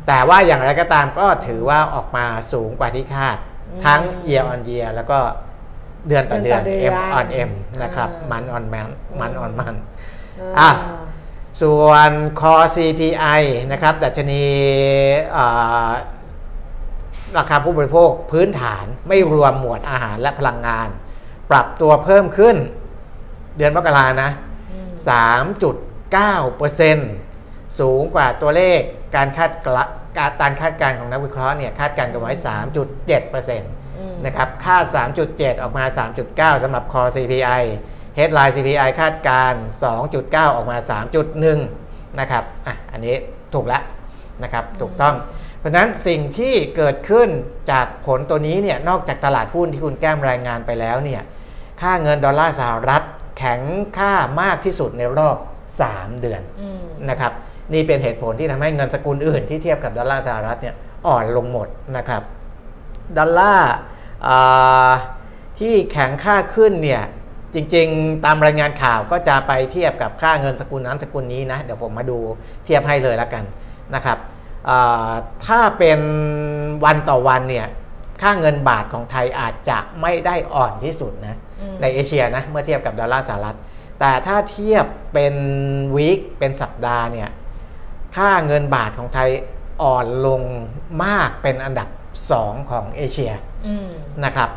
[0.07, 5.19] แต่ว่าอย่างไรก็ตามก็ถือว่าออกมาสูงกว่าที่คาดอืมทั้ง year on year แล้วก็
[6.07, 6.63] เดือนต่อเดืเดืออนน
[7.13, 7.51] ต่อเดือน M on M
[7.83, 8.87] นะครับอ่ามัน on man
[9.19, 9.75] มัน on มัน
[10.37, 10.69] เอออะ
[11.61, 13.41] ส่วน core CPI
[13.71, 14.45] นะครับ ดัชนี
[15.37, 15.89] อ่า
[17.37, 20.89] ราคาผู้บริโภคพื้นฐานไม่รวมหมวดอาหารและพลังงาน
[21.51, 22.55] ปรับตัวเพิ่มขึ้น
[23.57, 24.46] เดือนมกรานะอืม
[25.09, 28.79] 3.9%สูงกว่าตัวเลข
[29.15, 29.83] การคาดกะ
[30.17, 32.31] การการคาดการณ์ของนักวิเคราะห์เนี่ยคาดการณ์กันไว้
[32.95, 34.83] 3.7%อืมนะครับคาด
[35.23, 35.83] 3.7 ออกมา
[36.23, 37.61] 3.9สำหรับ core CPI
[38.17, 39.61] headline CPI คาดการณ์
[40.05, 40.77] 2.9 ออกมา
[41.47, 43.15] 3.1 นะครับอะอันนี้
[43.53, 43.83] ถูกแล้ว
[44.43, 45.15] นะครับถูกต้อง
[45.59, 47.29] เพราะฉะนั้นสิ่งที่เกิดขึ้น
[47.71, 51.21] จากผลตัวนี้เนี่ยนอกจากตลาดหุ้นที่คุณแก้มรายงานไปแล้วเนี่ย
[51.81, 53.03] ค่าเงินดอลลาร์สหรัฐ
[53.37, 53.61] แข็ง
[53.97, 55.37] ค่ามากที่สุดในรอบ
[55.79, 57.31] 3 เดือนอืมนะครับ
[57.73, 60.75] นี่เป็นเหตุผลที่ทำให้เงินสกุลอื่นที่เทียบกับดอลลาร์สหรัฐเนี่ย
[61.07, 62.21] อ่อนลงหมดนะครับ
[63.17, 63.71] ดอลลาร์
[64.27, 64.89] อ่า
[65.59, 67.03] ที่แข็งค่าขึ้นเนี่ย
[67.53, 72.17] จริงๆ ตามรายงานข่าวก็จะไปเทียบกับค่าเงินสกุลนั้นสกุลนี้นะ เดี๋ยวผมมาดู
[72.65, 73.43] เทียบให้เลยแล้วกัน
[73.95, 74.17] นะครับ
[74.69, 75.11] อ่า
[75.45, 75.99] ถ้าเป็น
[76.85, 77.67] วันต่อวันเนี่ย
[78.21, 81.46] ค่าเงินบาทของไทยอาจจะไม่ได้อ่อนที่สุดนะอืม
[81.81, 83.57] ในเอเชียนะเมื่อเทียบกับดอลลาร์สหรัฐ
[83.99, 85.35] แต่ถ้าเทียบเป็น
[85.95, 87.29] วีคเป็นสัปดาห์เนี่ย
[88.15, 89.29] ค่าเงินบาทของไทย
[89.81, 90.41] อ่อนลง
[91.03, 91.87] มากเป็นอันดับ
[92.29, 93.31] 2 ของเอเชีย
[93.67, 93.87] อืม
[94.25, 94.49] นะครับ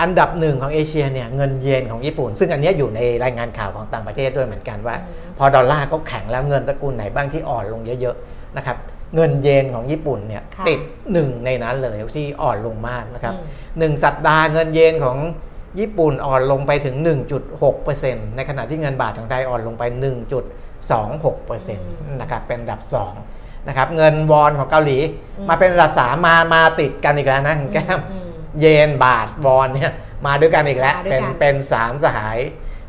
[0.00, 8.76] อันดับหนึ่งของเอเชียเนี่ยเงินเยนของญี่ปุ่น ซึ่งอันเนี้ยอยู่ในรายงานข่าวของต่างประเทศด้วยเหมือนกันว่าอืมพอดอลลาร์ก็แข็งแล้วเงินตระกูลไหนบ้างที่อ่อนลงเยอะๆนะครับ
[9.14, 10.80] เงินเยนของญี่ปุ่นเนี่ยค่ะติด
[11.12, 13.44] หนึ่งในนั้นเลยที่อ่อนลงมากนะครับอืม
[13.78, 15.16] หนึ่งสัปดาห์เงินเยนของ
[15.78, 16.96] ญี่ปุ่นอ่อนลงไปถึง
[17.66, 19.82] 1.6%ในขณะที่เงินบาทของไทยอ่อนลงไป
[20.80, 22.80] 1.26%นะครับเป็นอันดับ
[23.24, 24.98] 2 นะครับ เงินวอนของเกาหลี
[25.38, 28.28] อืมมาเป็นอันดับ3มามาติดกันอีกแล้วนะคุณแก้มอืม
[28.60, 29.92] เยนบาทวอนเนี่ย
[30.26, 32.38] มาด้วยกันอีกแล้วมาด้วยเป็นกันเป็นสามสหาย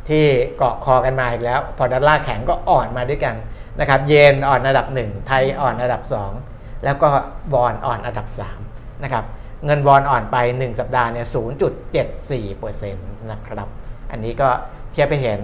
[0.09, 0.25] ที่
[0.57, 3.35] เกาะคอกันมาอีกแล้ว พอดอลลาร์แข็งก็อ่อนมาด้วยกัน
[3.79, 6.01] นะครับ เยนอ่อนอันดับ 1 ไทยอ่อนอันดับ
[6.43, 7.09] 2 แล้วก็
[7.53, 8.27] วอนอ่อนอันดับ
[8.65, 9.23] 3นะครับ
[9.65, 11.27] เงินวอนอ่อนไป 1 สัปดาห์เนี่ย
[12.07, 13.67] 0.74%นะครับ
[14.11, 14.49] อันนี้ก็
[14.91, 15.39] เทียบไปเห็น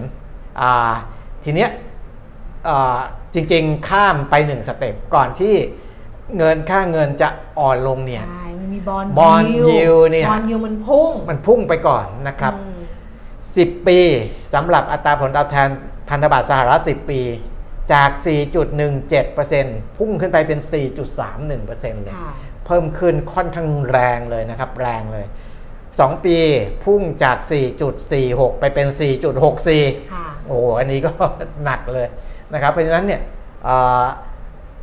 [0.60, 0.92] อ่า
[1.44, 1.70] ทีเนี้ย
[2.68, 2.98] อ่า
[3.34, 5.54] จริงๆ ข้ามไป 1 สเต็ปก่อนที่
[6.36, 12.80] เงินค่าเงินจะอ่อนลงเนี่ย ใช่มันมีบอล bond yield เนี่ยบอลยิวมันพุ่ง มันพุ่งไปก่อนนะครับอืม
[13.74, 13.98] 10 ปี
[14.54, 15.68] สำหรับอัตราผลตอบแทน
[16.08, 17.20] พันธบัตรสหรัฐ 10 ปี
[17.92, 18.10] จาก
[19.24, 22.32] 4.17%พุ่งขึ้นไปเป็น 4.31%เลยค่ะ
[22.66, 25.26] เพิ่มขึ้นค่อนข้างแรงเลยนะครับ แรงเลย
[25.74, 26.36] 2 ปี
[26.84, 27.36] พุ่งจาก
[27.98, 28.86] 4.46 ไปเป็น
[29.50, 31.10] 4.64ค่ะโอ้โห อันนี้ก็
[31.64, 32.08] หนักเลย
[32.52, 33.20] นะครับ เพราะฉะนั้นเนี่ย
[33.64, 34.04] เอ่อ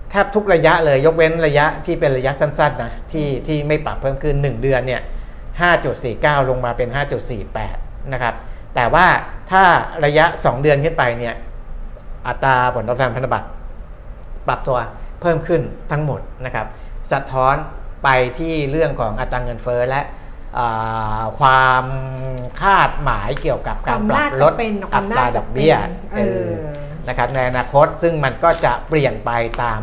[0.10, 5.02] แทบทุกระยะเลยยกเว้นระยะที่เป็นระยะสั้นๆนะที่ที่ไม่ปรับเพิ่มขึ้น 1 เดือนเนี่ย
[5.76, 6.90] 5.49 ลงมาเป็น
[7.50, 8.36] 5.48 นะครับ
[8.76, 9.08] แต่ว่า
[9.52, 9.64] ถ้า
[10.06, 11.36] ระยะ 2 เดือนขึ้นไปเนี่ย
[12.28, 13.48] อัตราผลตอบแทนพันธบัตร
[14.48, 14.78] ปรับตัว
[15.22, 16.66] เพิ่มขึ้นทั้งหมดนะครับ
[17.14, 17.56] สะท้อน
[18.04, 20.02] ไปที่เรื่องของอัตราเงินเฟ้อและ
[20.58, 21.86] อ่าความ
[22.62, 26.50] คาดหมายเกี่ยวกับการปรับลดความน่าจะเป็นอัความตน่าราจะดอกเบี้ยเป็นเออเออ
[27.08, 29.32] นะครับในอนาคตซึ่งมันก็จะเปลี่ยนไป
[29.64, 29.80] ตาม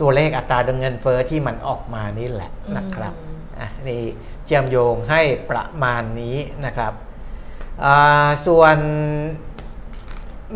[0.00, 3.14] ตัวเลขอัตราเงินเฟ้อที่มันออกมานี่แหละนะครับ
[3.58, 4.02] อะนี่
[4.44, 6.92] เชื่อมโยงให้ประมาณนี้นะครับ
[7.84, 8.76] อ่าส่วน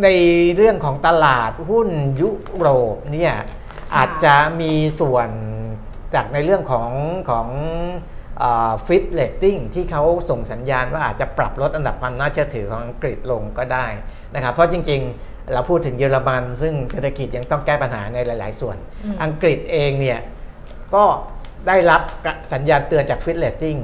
[0.02, 0.08] ใน
[0.56, 1.88] เรื่องของตลาดหุ้น
[2.20, 3.34] ยุโรปเนี่ย
[3.96, 5.28] อาจจะมีส่วน
[6.14, 6.90] จากในเรื่องของ
[7.30, 7.48] ของ
[8.86, 13.86] Fitch Ratings ที่เขาส่งสัญญาณว่าอาจจะปรับลดอันดับความน่าเชื่อถือของอังกฤษลงก็ได้
[14.34, 20.20] นะครับเพราะจริงๆ เราพูดถึงเยอรมัน ซึ่งเศรษฐกิจยังต้องแก้ปัญหาในหลาย ๆ ส่วนอืมอังกฤษเองเนี่ย
[20.94, 21.04] ก็
[21.66, 22.02] ได้รับ
[22.52, 23.76] สัญญาณเตือนจาก Fitch Ratings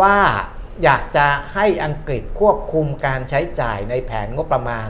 [0.00, 0.18] ว่า
[0.84, 4.88] อยากจะให้อังกฤษควบคุมการใช้จ่ายในแผนงบประมาณ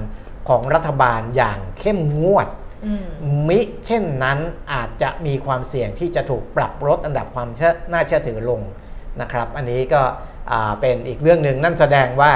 [0.48, 2.61] ของรัฐบาลอย่างเข้มงวดอื
[2.94, 2.98] ม
[3.48, 4.38] มิเช่นนั้น
[4.72, 8.60] อาจจะมีความเสี่ยงที่จะถูกปรับลดอันดับความเชื่อน่าเชื่อถือลง
[9.20, 10.02] นะครับ อันนี้ก็
[10.50, 12.32] อ่าเป็นอีกเรื่องหนึ่งนั่นแสดงว่า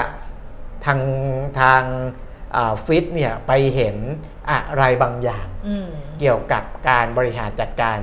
[0.84, 1.00] ทาง
[1.60, 1.82] ทาง
[2.84, 3.96] ฟิตเนี่ยไปเห็น
[4.50, 5.86] อะไรบางอย่างอืม
[6.20, 7.98] เกี่ยวกับการบริหารจัดการ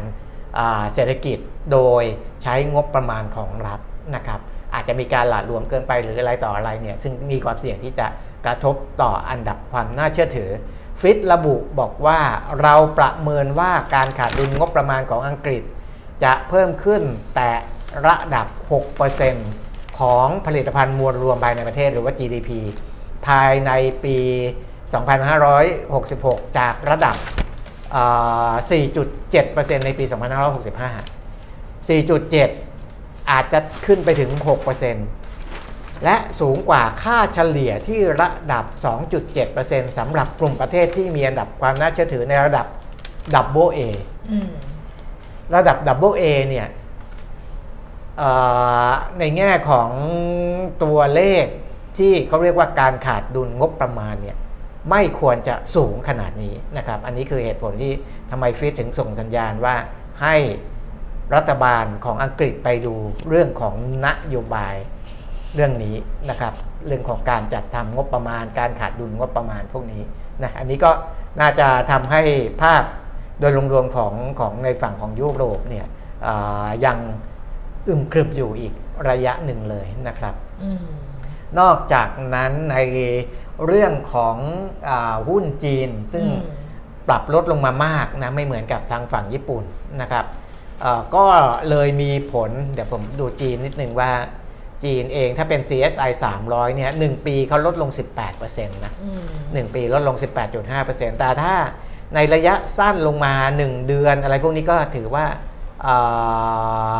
[0.57, 1.37] อ่าเศรษฐกิจ
[1.71, 2.03] โดย
[2.43, 3.79] ใช้งบประมาณของรัฐ
[4.15, 4.39] นะครับ
[4.73, 8.07] อาจจะมีการหละหลวมเกินไปหรืออะไรต่ออะไรเนี่ยซึ่งมีความเสี่ยงที่จะ
[8.45, 10.49] กระทบต่ออันดับความน่าเชื่อถือ
[11.03, 12.19] ฟิตระบุบอกว่า
[12.61, 15.63] เราประเมินว่าการขาดดุลงบประมาณของอังกฤษ
[16.23, 17.01] จะเพิ่มขึ้น
[17.35, 17.49] แต่
[18.05, 18.47] ระดับ
[19.23, 22.49] 6%ของผลิตภัณฑ์มวลรวมภายในประเทศหรือว่า GDP
[23.27, 23.71] ภายใน
[24.03, 24.17] ปี
[24.97, 27.15] 2566 จากระดับ
[28.69, 30.05] 4.7%ในปี
[31.21, 34.31] 2565 4.7 อาจจะขึ้นไปถึง
[34.77, 35.22] 6%
[36.03, 38.65] และสูงกว่าค่าเฉลี่ยที่ระดับ
[39.31, 42.65] 2.7%สำหรับกลุ่มประเทศที่มีอันดับความน่าเชื่อถือในระดับ
[43.35, 43.79] Double A
[44.31, 44.49] อืม
[45.55, 46.67] ระดับ Double A เนี่ย
[48.17, 48.31] เอ่
[48.89, 49.89] อในแง่ของ
[50.83, 51.45] ตัวเลข
[51.97, 54.37] ที่เขาเรียกว่าการขาดดุลงบประมาณเนี่ย
[54.89, 57.93] ไม่ควรจะสูงขนาดนี้นะครับ อันนี้คือเหตุผลที่
[58.31, 59.75] ทำไมฟิตถึงส่งสัญญาณว่า
[60.23, 60.35] ให้
[61.35, 62.93] รัฐบาลของอังกฤษไปดู
[63.29, 64.75] เรื่องของนโยบาย
[65.55, 65.95] เรื่องนี้
[66.29, 66.53] นะครับ
[66.87, 70.01] เรื่องของการจัดทำงบประมาณ การขาดดุลงบประมาณพวกนี้
[70.43, 70.91] นะอันนี้ก็
[71.39, 72.21] น่าจะทำให้
[72.61, 72.83] ภาพ
[73.39, 75.87] โดยรวมๆของของในฝั่งของยุโรปเนี่ย
[76.27, 76.97] อ่ายัง
[77.87, 78.73] อึมครึมอยู่อีก
[79.09, 80.85] ระยะหนึ่งเลยนะครับอืม
[81.59, 82.77] นอกจากนั้นใน
[83.65, 84.37] เรื่องของ
[84.89, 86.61] อาหุ้นจีน ซึ่งอืม
[87.07, 89.63] ปรับลดลงมามากนะไม่เหมือนกับทางฝั่งญี่ปุ่น
[90.01, 90.25] นะครับ
[90.81, 91.25] เอ่อก็
[91.69, 94.11] เลยมีผล เดี๋ยวผมดูจีนนิดนึงว่า
[94.83, 96.11] จีนเองถ้าเป็น CSI
[96.43, 97.89] 300 เนี่ยหนึ่งปีเขาลดลง
[98.31, 100.15] 18%นะอืมหนึ่งปีลดลง
[100.63, 101.55] 18.5%แต่ถ้า
[102.15, 105.25] ในระยะสั้นลงมา 1 เดือนอะไรพวกนี้ก็ถือว่า
[105.83, 105.95] เอ่
[106.97, 106.99] อ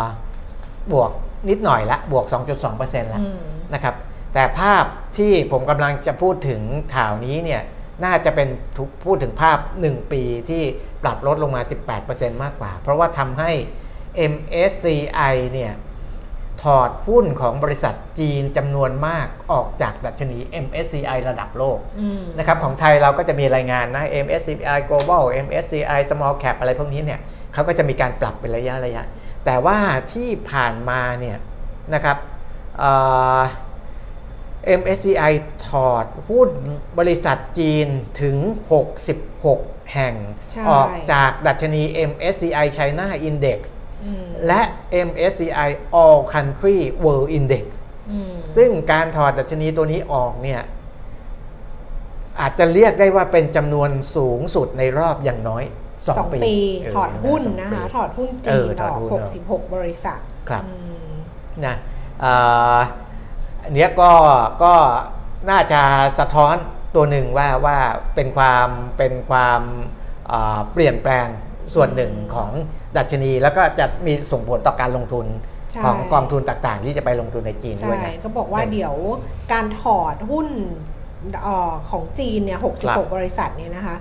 [0.91, 1.11] บวก
[1.49, 2.25] นิดหน่อยละ บวก
[2.63, 3.37] 2.2%ละอืม
[3.73, 3.95] นะครับ
[4.33, 4.85] แต่ภาพ
[5.17, 6.61] ที่ผมกำลังจะพูดถึง
[6.95, 7.61] ข่าวนี้เนี่ย
[8.05, 10.63] น่าจะเป็นทุกพูดถึงภาพ 1 ปีที่
[11.03, 11.61] ปรับลดลงมา
[12.01, 13.51] 18%มากกว่า เพราะว่าทำให้
[14.31, 15.73] MSCI เนี่ย
[16.61, 27.19] ถอดหุ้นของบริษัทจีนจำนวนมากออกจากดัชนี MSCI ระดับโลกอืมนะครับของไทยเราก็จะมีรายงานนะ MSCI Global MSCI Small Cap อะไรพวกนี้เนี่ย
[27.53, 29.03] เขาก็จะมีการปรับเป็นระยะระยะ
[29.45, 29.77] แต่ว่า
[30.13, 31.37] ที่ผ่านมาเนี่ย
[31.93, 32.17] นะครับ
[32.79, 32.91] เอ่
[33.39, 33.41] อ
[34.79, 35.33] MSCI
[35.67, 36.49] ถอดหุ้น
[36.99, 37.87] บริษัทจีน
[38.21, 38.37] ถึง
[39.17, 40.15] 66 แห่ง
[40.51, 43.82] ใช่ออกจากดัชนี MSCI China Index อืม
[44.47, 44.61] และ
[45.07, 45.69] MSCI
[46.01, 47.65] All Country World Index
[48.11, 50.61] อืมซึ่งการถอดดัชนีตัวนี้ออกเนี่ย
[52.39, 55.63] อาจจะเรียกได้ว่าเป็นจำนวนสูงสุดในรอบอย่างน้อย
[56.07, 56.57] สอง2ปีปี
[56.91, 60.71] เถอดหุ้นสงนะคะปี ถอดหุ้นเอจีอนถออดอกหุ้นออก66 บริษัท ครับอื
[61.11, 61.13] ม
[61.65, 61.75] นะ
[62.21, 62.33] เอ่
[62.75, 62.77] อ
[63.63, 64.11] อันเนี้ยก็
[64.63, 64.73] ก็
[65.49, 65.81] น่าจะ
[66.19, 66.55] สะท้อน
[66.95, 67.77] ตัวหนึ่งว่าว่า
[68.15, 69.61] เป็นความเป็นความ
[70.27, 71.27] เอ่อเปลี่ยนแปลง
[71.75, 72.51] ส่วนหนึ่งของ
[72.97, 75.25] ดัชนีแล้วก็จะมีส่งผลต่อการลงทุน
[75.71, 78.95] ใช่ของกองทุนต่างๆ ที่จะไปลงทุนในจีนด้ใช่วยนะเขาบอกว่าเป็นเดี๋ยว
[79.53, 80.47] การถอดหุ้น
[81.41, 83.95] เอ่อของจีนเนี่ยครับ66 บริษัทเนี่ยนะคะ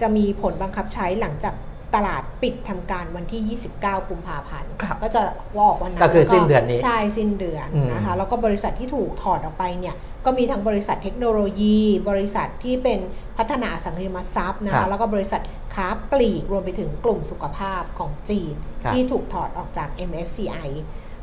[0.00, 1.54] จะมีผลบังคับใช้หลังจาก
[1.94, 5.22] ตลาดปิดทำการวันที่ 29 กุมภาพันธ์ครับก็จะ
[5.56, 9.94] ว่าออกวันนั้น ก็คือแล้วสิ้นเดือนนี้ ใช่ สิ้นเดือนอืมนะคะ แล้วก็บริษัทที่ถูกถอดออกไปเนี่ย
[10.28, 11.78] ก็มีทั้งบริษัทเทคโนโลยี
[12.10, 12.98] บริษัทที่เป็น
[13.38, 15.40] พัฒนาอสังหาริมทรัพย์นะครัคะบแล้วก็บริษัท
[15.74, 20.68] ค้าปลีกรวมไปถึงกลุ่มสุขภาพของจีนครับที่ถูกถอดออกจาก MSCI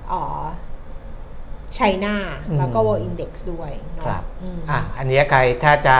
[0.07, 0.43] เอ่อ
[1.77, 2.15] China
[2.49, 5.97] อืมแล้วก็ World Index ด้วยเนาะครับอืมอะอันเนี้ยใครถ้าจะ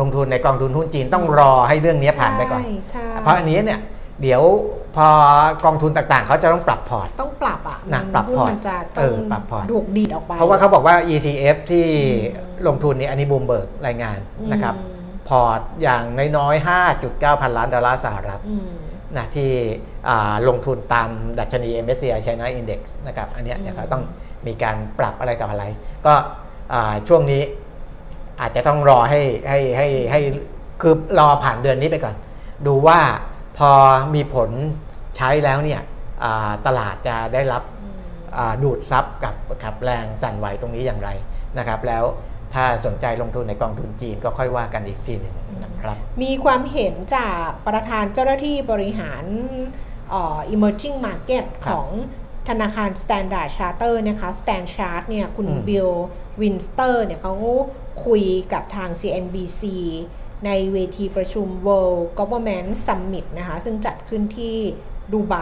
[0.00, 3.80] ลงทุนในกองทุนหุ้นจีนต้องรอให้เรื่องนี้ผ่านไปก่อนใช่ใช่เพราะอันนี้เนี่ย
[4.22, 4.42] เดี๋ยว
[4.96, 5.08] พอ
[5.64, 11.86] กองทุนต่างๆ เขาจะต้องปรับพอร์ต ต้องปรับอะนะมันปรับพอร์ตมันจะเอต้องอปรับพอร์ตถูกดีดออกไป เพราะว่าเขาบอกว่า ETF ที่
[12.36, 14.18] อืมลงทุนเนี่ยอันนี้บูมเบิร์กรายงาน
[14.52, 14.94] นะครับอืม
[15.28, 16.02] พอร์ตอย่าง
[16.36, 16.66] น้อยๆ
[17.02, 18.68] 5.9 พันล้านดอลลาร์สหรัฐอืม
[19.16, 19.50] นะที่
[20.08, 24.02] อ่าลงทุนตามดัชนี MSCI China Index นะครับอันเนี้ยอืมเนี่ยเขาต้อง
[24.46, 25.64] มีการปรับอะไรต่ออะไร
[26.06, 26.14] ก็
[26.72, 27.42] อ่าช่วงนี้
[28.40, 30.20] อาจจะต้องรอให้ให้ให้ให้
[30.82, 32.14] คือรอผ่านเดือนนี้ไปก่อน
[32.66, 32.98] ดูว่า
[33.58, 33.70] พอ
[34.14, 34.50] มีผล
[35.16, 35.82] ใช้แล้วเนี่ย
[36.24, 37.98] อ่าตลาดจะได้รับอืม
[38.36, 41.10] อ่าดูดซับกับกับแรงสั่นไหวตรงนี้อย่างไร
[41.58, 42.04] นะครับ แล้ว
[42.54, 49.24] ถ้าสนใจลงทุนในกองทุนจีนก็ค่อยว่ากันอีกทีหนึ่งนะครับมีความเห็นจากประธานเจ้าหน้าที่บริหาร
[50.10, 51.88] เอ่อ emerging market ครับของ
[52.48, 55.88] ธนาคาร Standard Chartered นะคะ Stand Chart เนี่ยคุณอืมบิล
[56.40, 57.34] วินเทอร์สเนี่ยเขา
[58.06, 59.62] คุยกับทาง CNBC
[60.46, 64.56] ในเวทีประชุม World Government Summit นะคะซึ่งจัดขึ้นที่
[65.12, 65.34] ดูไบ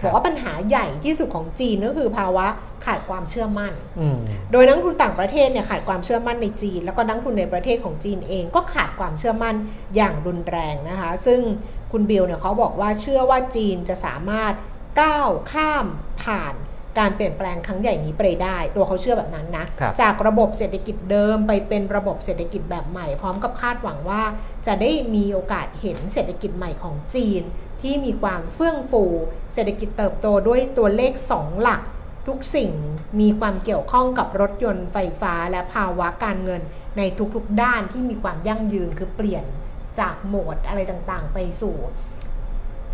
[0.00, 2.46] ครับบอกว่าปัญหาใหญ่ที่สุดของจีนก็คือภาวะ
[2.86, 4.18] ขาดความเชื่อมั่นอืม
[4.52, 9.54] โดยนักลงทุนต่างประเทศเนี่ยขาดความเชื่อมั่นในจีน แล้วก็นักลงทุนในประเทศของจีนเองก็ขาดความเชื่อมั่น
[9.96, 11.40] อย่างรุนแรงนะคะ ซึ่ง
[11.92, 14.54] คุณบิลเนี่ยเขาบอกว่าเชื่อว่าจีนจะสามารถ
[15.00, 15.86] ก้าวข้าม
[16.22, 16.54] ผ่าน
[16.98, 24.22] การเปลี่ยนแปลงครั้งใหญ่นี้ไปได้ ตัวเขาเชื่อแบบนั้นนะครับจากระบบเศรษฐกิจเดิมไปเป็นระบบเศรษฐกิจแบบใหม่ พร้อมกับคาดหวังว่า
[24.66, 27.42] จะได้มีโอกาสเห็นเศรษฐกิจใหม่ของจีน
[27.82, 29.04] ที่มีความเฟื่องฟู
[29.54, 31.82] เศรษฐกิจเติบโตด้วยตัวเลข 2 หลัก
[32.28, 32.72] ทุกสิ่ง
[33.20, 36.62] มีความเกี่ยวข้องกับรถยนต์ไฟฟ้าและภาวะการเงิน
[36.98, 37.02] ใน
[37.34, 39.44] ทุกๆด้านที่มีความยั่งยืนคือเปลี่ยน
[40.00, 41.76] จากโหมดอะไรต่างๆ ไปสู่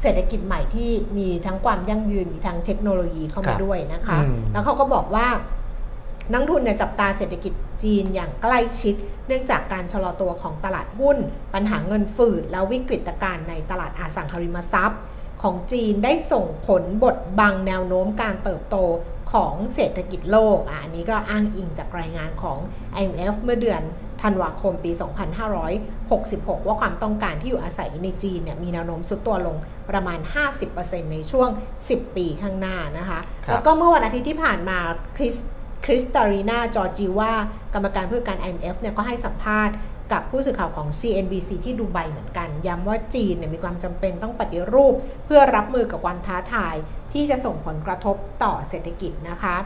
[0.03, 5.27] เศรษฐกิจใหม่ที่มีทั้งความยั่งยืนมีทั้งเทคโนโลยีเข้าครัมาบด้วยนะคะอืมแล้วเขาก็บอกว่า
[6.33, 7.53] นักลงทุนเนี่ยจับตาเศรษฐกิจ
[7.85, 8.95] จีนอย่างใกล้ชิด
[9.27, 11.17] เนื่องจากการชะลอตัวของตลาดหุ้น
[11.55, 15.01] ปัญหาเงินฝืดแล้ววิกฤตการณ์ในตลาดอสังหาริมทรัพย์
[15.43, 18.77] ของจีนได้ส่งผลบดบังแนวโน้มการเติบโต
[19.33, 22.59] ของเศรษฐกิจโลกอะอันนี้ก็อ้างอิงจากรายงานของ
[22.99, 23.83] IMF เมื่อเดือน
[24.27, 24.91] ธันวาคมปี
[25.59, 29.57] 2566 ว่าความต้องการที่อยู่อาศัยในจีนเนี่ยมีแนวโน้มสุดตัวลง
[29.91, 30.19] ประมาณ
[30.67, 31.49] 50%ในช่วง
[31.83, 34.79] 10 ปีข้างหน้านะคะครับแล้วก็เมื่อวันอาทิตย์ที่ผ่านมา
[35.17, 35.37] คริส
[35.85, 37.33] คริสตารีนาจอร์จิว่า
[37.75, 39.75] กรรมการผู้จัดการ IMF เนี่ยก็ให้สัมภาษณ์
[40.13, 46.75] กับผู้สื่อข่าวของ CNBC ที่ดูไบเหมือนกัน ย้ำว่าจีนเนี่ยมีความจำเป็นต้องปฏิรูป เพื่อรับมือกับความท้าทาย
[47.13, 49.57] ที่จะส่งผลกระทบต่อเศรษฐกิจนะคะ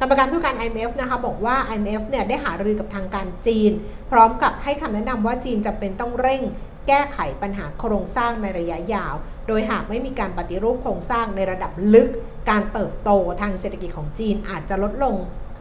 [0.00, 3.72] กรรมการผู้การ IMF นะคะบอกว่า IMF เนี่ยได้หารือกับทางการจีน
[4.10, 6.42] พร้อมกับให้คำแนะนำว่าจีนจะเป็นต้องเร่ง
[6.88, 9.14] แก้ไขปัญหาโครงสร้างในระยะยาว
[9.48, 12.10] โดยหากไม่มีการปฏิรูปโครงสร้างในระดับลึก
[12.50, 15.16] การเติบโตทางเศรษฐกิจของจีนอาจจะลดลง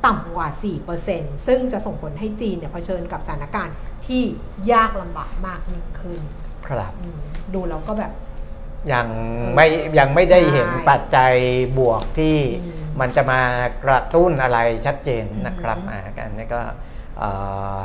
[0.06, 0.48] ต่ำกว่า
[0.98, 3.76] 4%ซึ่งจะส่งผลให้จีนเนี่ยเผชิญกับสถานการณ์
[4.08, 4.24] ที่
[4.72, 6.22] ยากลำบากมากยิ่งขึ้น
[6.68, 7.20] ครับอืม
[7.54, 8.12] ดูแล้วก็แบบ
[8.94, 9.08] ยัง
[9.56, 9.68] ไม่
[10.00, 11.34] ยังไม่ได้เห็นใช่ปัจจัย
[11.78, 13.42] บวกที่อืมมันจะมา
[13.86, 16.62] กระตุ้นอะไรชัดเจนนะครับอืมอ่ากันนี่ก็
[17.20, 17.30] เอ่
[17.78, 17.80] อ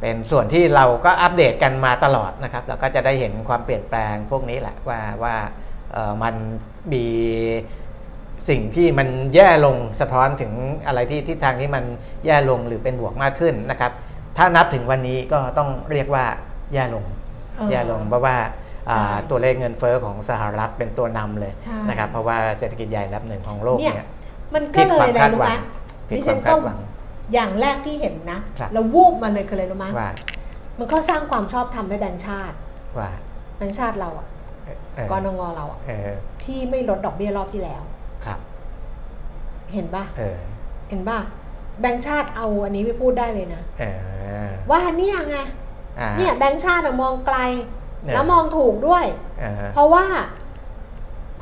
[0.00, 5.36] เป็นส่วนที่เราก็อัปเดตกันมาตลอดนะครับ เราก็จะได้เห็นความเปลี่ยนแปลงพวกนี้แหละว่าว่า
[5.92, 6.34] เอ่อมัน
[6.92, 7.06] มี
[8.48, 10.52] สิ่งที่มันแย่ลงสะท้อนถึง
[10.86, 11.84] อะไรที่ทิศทางที่มัน
[12.26, 13.92] แย่ลงหรือเป็นบวกมากขึ้นนะครับ
[14.36, 16.24] ถ้านับถึงวันนี้ก็ต้องเรียกว่า
[16.72, 17.04] แย่ลง
[17.54, 18.61] เออแย่ลงเพราะว่าอ่าใช่
[19.30, 24.08] ตัวเลขเงินเฟอ้อของสหรัฐเป็นตัวนำเลยใช่นะครับเพราะว่าเศรษฐกิจใหญ่อันดับหนึ่งของโลกเนี่ยเนี่ย
[24.54, 25.54] มันก็เลยอะไรรู้ไหม
[26.08, 26.78] ผิดดิคฉัวามนคาก็ดหวัง
[27.34, 30.10] อย่างแรกที่เห็นนะครับแล้ววูบมาเลยคืออะไรรู้ไหมว่า
[30.78, 32.56] มันก็สร้างความชอบธรรมให้แบงก์ชาติ
[32.98, 33.10] ว่า
[33.56, 34.26] แบงก์ชาติเราอะ
[34.94, 36.10] เอ่อกนงเราอะเออ
[36.44, 37.82] ที่ไม่ลดดอกเบี้ยรอบที่แล้ว
[38.24, 38.38] ครับ
[39.72, 40.38] เห็นป่ะเออ
[40.88, 41.18] เห็นป่ะ
[41.80, 43.84] แบงก์ชาติเอาอันนี้ไปพูดได้เลยนะเอ
[44.46, 45.38] อว่าเนี่ยไง
[46.00, 47.81] อ่าเนี่ยแบงก์ชาติอะมองไกลเออ
[48.14, 49.04] แล้วมองถูกด้วย
[49.40, 50.04] เออเพราะว่า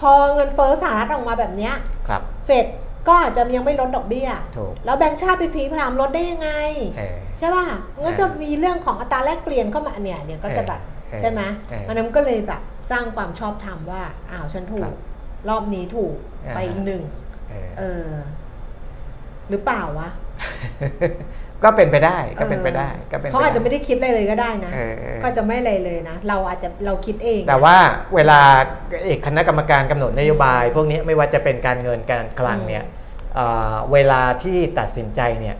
[0.00, 1.74] พอเงินเฟ้อสหรัฐออกมาแบบเนี้ย
[2.08, 2.66] ครับเฟด
[3.08, 6.50] ก็อาจจะยังไม่ลดดอกเบี้ยถูกแล้วแบงก์ชาติไปพลีพรามลดได้ยังไง
[6.96, 14.94] เออใช่ป่ะมันก็จะมีเรื่องของอัตราแลกเปลี่ยนเข้ามาเนี่ยเนี่ยก็จะแบบเออใช่ไหมเออมันนั้นก็เลยแบบสร้างความชอบธรรมว่าอ้าวฉันถูครักบ
[15.48, 16.14] รอบนี้ถูก
[16.46, 17.02] อ่าไปอีกหนึ่ง
[17.50, 18.08] เออเออ
[19.50, 20.08] หรือเปล่าวะ
[21.64, 27.76] ก็เป็นไปได้ก็เป็นไปได้ก็เป็นปเขาอาจจะไม่ได้คิดอะไรเลยก็ได้นะเออเออก็จะไม่อะไรเลยนะ เราอาจจะเราคิดเอง แต่ว่า
[28.14, 28.40] เวลา
[29.04, 32.84] เอกคณะกรรมการกำหนดนโยบาย พวกนี้ไม่ว่าจะเป็นการเงินการคลังเนี่ย
[33.34, 35.56] เอ่อเวลาที่ตัดสินใจเนี่ย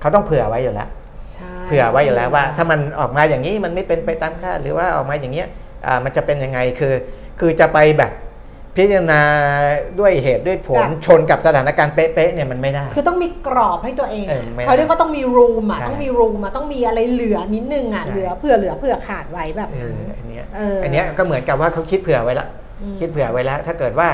[0.00, 0.88] เขาต้องเผื่อไว้อยู่แล้ว
[1.34, 5.48] ใช่เผื่อไว้อยู่แล้วว่า ถ้ามันออกมาอย่างนี้มันไม่เป็นไปตามคาดหรือว่าออกมาอย่างเงี้ย
[5.86, 6.94] อ่ามันจะเป็นยังไงคือ
[7.40, 8.12] คือจะไปแบบ
[8.76, 9.22] พิจารณา
[10.00, 22.48] ด้วยเหตุด้วยผลชนกับสถานการณ์เป๊ะๆเนี่ยมันไม่ได้ คือต้องมีกรอบให้ตัวเองเออไม่เขาเรียกว่าต้องมีรูมอะใช่ต้องมีรูมอะต้องมีอะไรเหลือนิดนึงอะใช่เหลือเผื่อเหลือเผื่อขาดไว้แบบเอนั้นออันเนี้ยเอออัอันเนี้ยก็เหมือนกับว่าเขาคิดเผื่อไว้ละ
[22.82, 24.08] อืมคิดเผื่อไว้แล้ว ถ้าเกิดว่า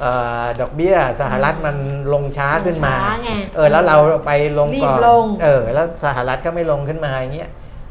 [0.00, 1.76] เอ่อดอกเบี้ยสหรัฐมัน
[2.12, 3.96] ลงช้าขึ้นมาลงช้าไงเออแล้วเรา
[4.26, 7.50] ไปลงรีก่บอนลงเออแล้วสหรัฐก็ไม่ลงขึ้นมาอย่างเงี้ย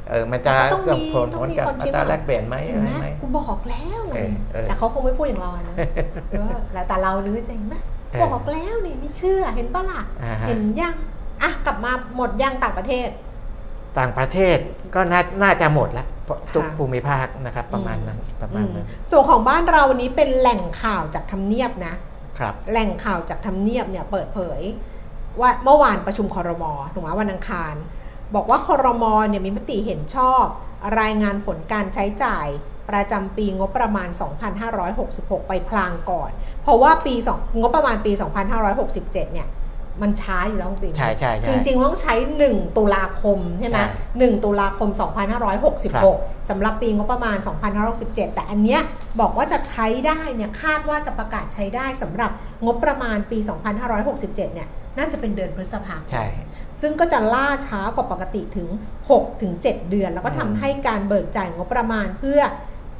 [0.10, 5.76] เออมันจะต้องส่มีงผลต้ผองลมีกับคนอัคิดตราว่าแลกเปลี่ยนไหมเห็อะนไรไหมไหมกูบอกแล้วเออเออแต่เขาคงไม่พูดอย่างเราอะนะ
[6.32, 7.76] เออแต่แต่เรารู้จริงไหม
[8.12, 10.94] เออบอกแล้วนี่ไม่เชื่อเห็นปะล่ะอ่าฮะเห็นยัง
[11.42, 13.10] อะกลับมาหมดยังต่างประเทศ
[14.00, 14.58] ต่างประเทศ
[14.96, 21.94] ก็น่าน่าจะหมดแล้วเพราะทุกค่ะภูมิภาคนะครับประมาณนั้นประมาณนั้นอืมส่วนของบ้านเราวันนี้เป็นแหล่งข่าวจากทำเนียบนะ
[22.40, 24.62] ครับแหล่งข่าวจากทำเนียบเนี่ยเปิดเผย
[25.40, 27.74] ว่าเมื่อวานประชุมคอรมอถูกไหมวันอังคาร
[28.36, 30.44] บอกว่าคอรมอเนี่ยมีมติเห็นชอบ
[31.02, 32.48] รายงานผลการใช้จ่าย
[32.90, 34.10] ประจำปีงบประมาณ
[34.80, 36.32] 2566 ไปพลางก่อน
[36.64, 38.12] เพราะว่าปีสองงบประมาณปี
[38.68, 39.48] 2567 เนี่ย
[40.02, 42.16] มันช้าอยู่แล้วคุณปิ่นใช่ใช่ใช่คือจริงๆ ต้องใช้
[42.46, 43.88] 1 ตุลาคมใช่ไหมใช่
[44.20, 47.38] หนึ่งตุลาคมครับ2566สำหรับปีงบประมาณ
[47.86, 48.82] 2567 แต่อันเนี้ย
[49.22, 52.32] บอกว่าจะใช้ได้เนี่ยคาดว่าจะประกาศใช้ได้สำหรับ
[52.66, 53.38] งบประมาณปี
[53.92, 56.26] 2567 เนี่ยน่าจะเป็นเดือนพฤษภาคมใช่
[56.82, 58.68] ซึ่งก็จะล่าช้ากว่าปกติถึง
[59.06, 62.42] 6ถึง7เดือน แล้วก็ทำให้การเบิกจ่ายงบประมาณเพื่อ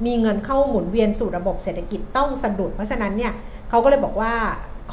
[0.06, 3.34] มีเงินเข้าหมุนเวียนสู่ระบบเศรษฐกิจต้องสะดุด เพราะฉะนั้นเนี่ย
[3.70, 4.34] เขาก็เลยบอกว่า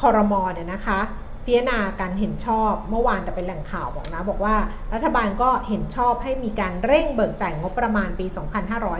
[0.01, 1.01] คอรมอเนี่ยนะคะ
[1.45, 4.55] พิจารณาการเห็นชอบเมื่อวานแต่เป็นแหล่งข่าวบอกนะบอกว่า
[4.93, 8.25] รัฐบาลก็เห็นชอบให้มีการเร่งเบิกจ่ายงบประมาณปี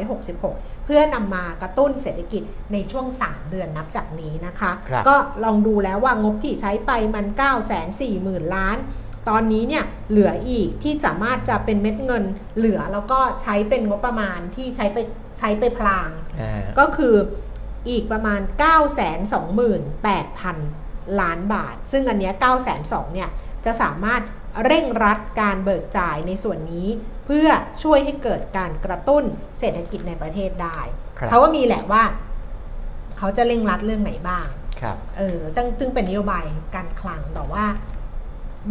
[0.05, 8.77] 2566 เพื่อนำมากระตุ้นเศรษฐกิจในช่วง 3 เดือนนับจากนี้นะคะครับก็ลองดูแล้วว่างบที่ใช้ไปมัน 9 4 0 0 0 0 ล้าน
[9.29, 12.23] ตอนนี้เนี่ยเหลืออีกที่สามารถจะเป็นเม็ดเงิน
[12.57, 14.97] เหลือแล้วก็ใช้เป็นงบประมาณที่ใช้ไป
[15.39, 16.09] ใช้ไปพลาง
[16.41, 17.15] อ่าก็คือ
[17.89, 18.41] อีกประมาณ
[19.99, 22.33] 928,000 ล้านบาท ซึ่งอันเนี้ย
[22.73, 23.29] 902เนี่ย
[23.65, 24.21] จะสามารถ
[24.65, 26.87] เร่งรัดการเบิกจ่ายในส่วนนี้
[27.25, 27.47] เพื่อ
[27.83, 29.23] ช่วยให้เกิดการกระตุ้น
[29.59, 30.79] เศรษฐกิจในประเทศได้
[31.19, 32.03] ครับเขาก็มีแหละว่า
[33.17, 34.47] เขาจะเร่งรัดเรื่องไหนบ้าง
[34.81, 37.65] ครับเออจึงจึงเป็นนโยบายการคลังแต่ว่า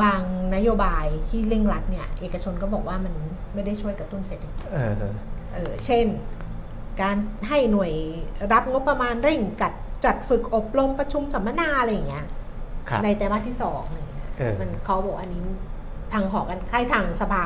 [0.03, 0.23] บาง
[0.55, 3.15] นโยบายที่เร่งรัดเนี่ยเอกชนก็บอกว่ามัน
[3.55, 4.93] ไม่ได้ช่วยกระตุ้นเศรษฐกิจเออ
[5.55, 6.07] เออเช่น
[7.03, 7.17] การ
[7.49, 7.93] ให้หน่วย
[8.53, 9.73] รับงบประมาณเร่งจัด
[10.05, 12.25] จัดฝึกอบรมประชุมสัมมนาอะไรอย่างเงี้ย
[12.89, 15.43] ครับในไตรมาสที่สองอะไรอย่างเงี้ยเออมันเขาบอกอันนี้
[16.13, 17.43] ทางหอกันค่ายทางสภา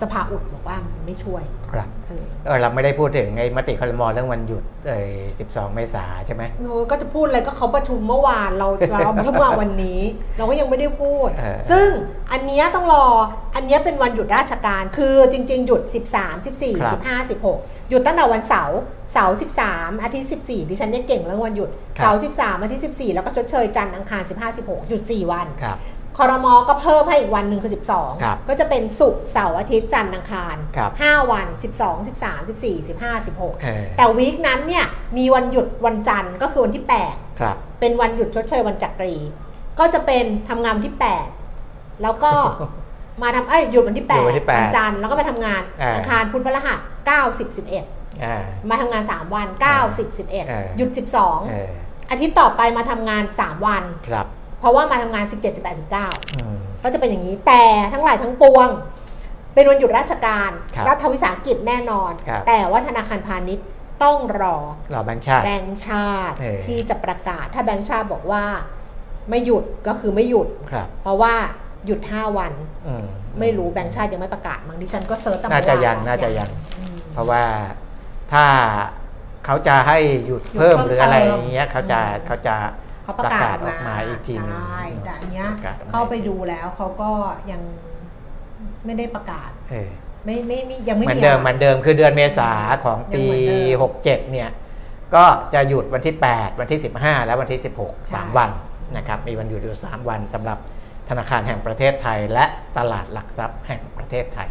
[0.00, 4.98] สภาอุดบอกว่ามันไม่ช่วยครับเออเออเราไม่ได้พูดถึงไอ้มติคอรมอเรื่องวันหยุดเอ้
[5.36, 8.68] 12เมษาใช่ไหมโน้ก็จะพูดอะไรก็เขาประชุมเมื่อวานเรา
[9.04, 10.00] เราเพิ่งมาวันนี้
[10.36, 11.88] เราก็ยังไม่ได้พูดเออซึ่ง
[12.32, 13.06] อันเนี้ยต้องรอ
[13.54, 15.82] อันเนี้ยเป็นวันหยุดราชการคือจริง ๆ หยุด
[16.14, 18.80] 13 14ครับ15 16 หยุดตั้งแต่วันเสาร์
[19.12, 25.46] เสาร์13 อาทิตย์ 14 ดิฉันเนี่ยเก่งเรื่องวันหยุดครับเสาร์13 อาทิตย์ 14 แล้วก็ชดเชยจันทร์อังคาร 15 16 หยุด 4 วัน
[26.16, 27.76] ครับคอรมอก็เพิ่มให้อีกวันหนึ่งคือค
[28.26, 34.84] รับ12 ก็จะเป็นศุกร์เสาร์อาทิตย์จันทร์อังคารครับ5วัน 12 13 14 15 16เออแต่วีคนั้นเนี่ย
[35.16, 39.14] มีวันหยุดวันจันทร์ก็คือวันที่8ครับเป็นวันหยุดชดเชยวันจักรี
[39.78, 40.96] ก็จะเป็นทำงานวันที่
[41.48, 42.32] 8 แล้วก็
[43.22, 50.02] มาทำเอ้ยหยุดวันที่หยุดวันที่8 8วันจันทร์แล้วก็มาทำงานอ่าอังคารพุธพฤหัส9 10 11อ่ามาทำงาน 3 วันอ่า9 10
[50.52, 51.54] อ่า11 หยุดเอ12อ
[52.10, 54.10] อาทิตย์ต่อไปมาทำงาน 3 วันค
[54.64, 55.44] รับเพราะว่ามาทำงาน 17 18
[55.94, 58.68] 19อืมก็จะเป็นอย่างนี้แต่ทั้งหลายทั้งปวง
[59.54, 63.66] เป็นวันหยุดราชการครับรัฐวิสาหกิจแน่นอนครับแต่ว่าธนาคารพาณิชย์
[64.04, 64.56] ต้องรอ
[64.94, 68.44] รอแบงค์ชาติแบงก์ชาติเออที่จะประกาศ ถ้าแบงก์ชาติบอกว่า
[69.30, 71.34] ไม่หยุดก็คือไม่หยุดครับเพราะว่า
[71.86, 72.52] หยุด 5 วัน
[72.86, 73.04] อืม
[73.40, 77.42] ไม่รู้แบงก์ชาติยังไม่ประกาศมั้งดิฉันก็ search ตามน่าจะเวลยังน่าจะยังอืมเพราะว่า
[78.32, 78.44] ถ้า
[79.44, 82.54] เขาจะให้หยุดหยุดเพิ่มเพิ่มหรืออะไรเติมอย่างเงี้ยเขาจะอืมเขาจะ
[83.04, 87.10] เขาประกาศออกมาอีกทีหนึงใช่แต่อันเนี้ยประกาศออกมาเข้าไปดูแล้วเขาก็
[87.50, 87.60] ยัง
[88.84, 89.90] ไม่ได้ประกาศเออ
[90.24, 92.50] ไม่ไม่ไม่ยังไม่เหมือนมีเดิมะเหมือนเดิมคือเดือนเมษา
[92.84, 94.50] ของปียังเหมือนเดิม67 เนี่ย
[95.14, 98.50] ก็จะหยุดวันที่ 8 วันที่ 15 และวันที่ 16ใช่3วัน
[98.96, 100.58] นะครับมีวันหยุดอยู่ 3 วันสำหรับ
[101.08, 102.44] ธนาคารแห่งประเทศไทย และ
[102.78, 104.48] ตลาดหลักทรัพย์แห่งประเทศไทย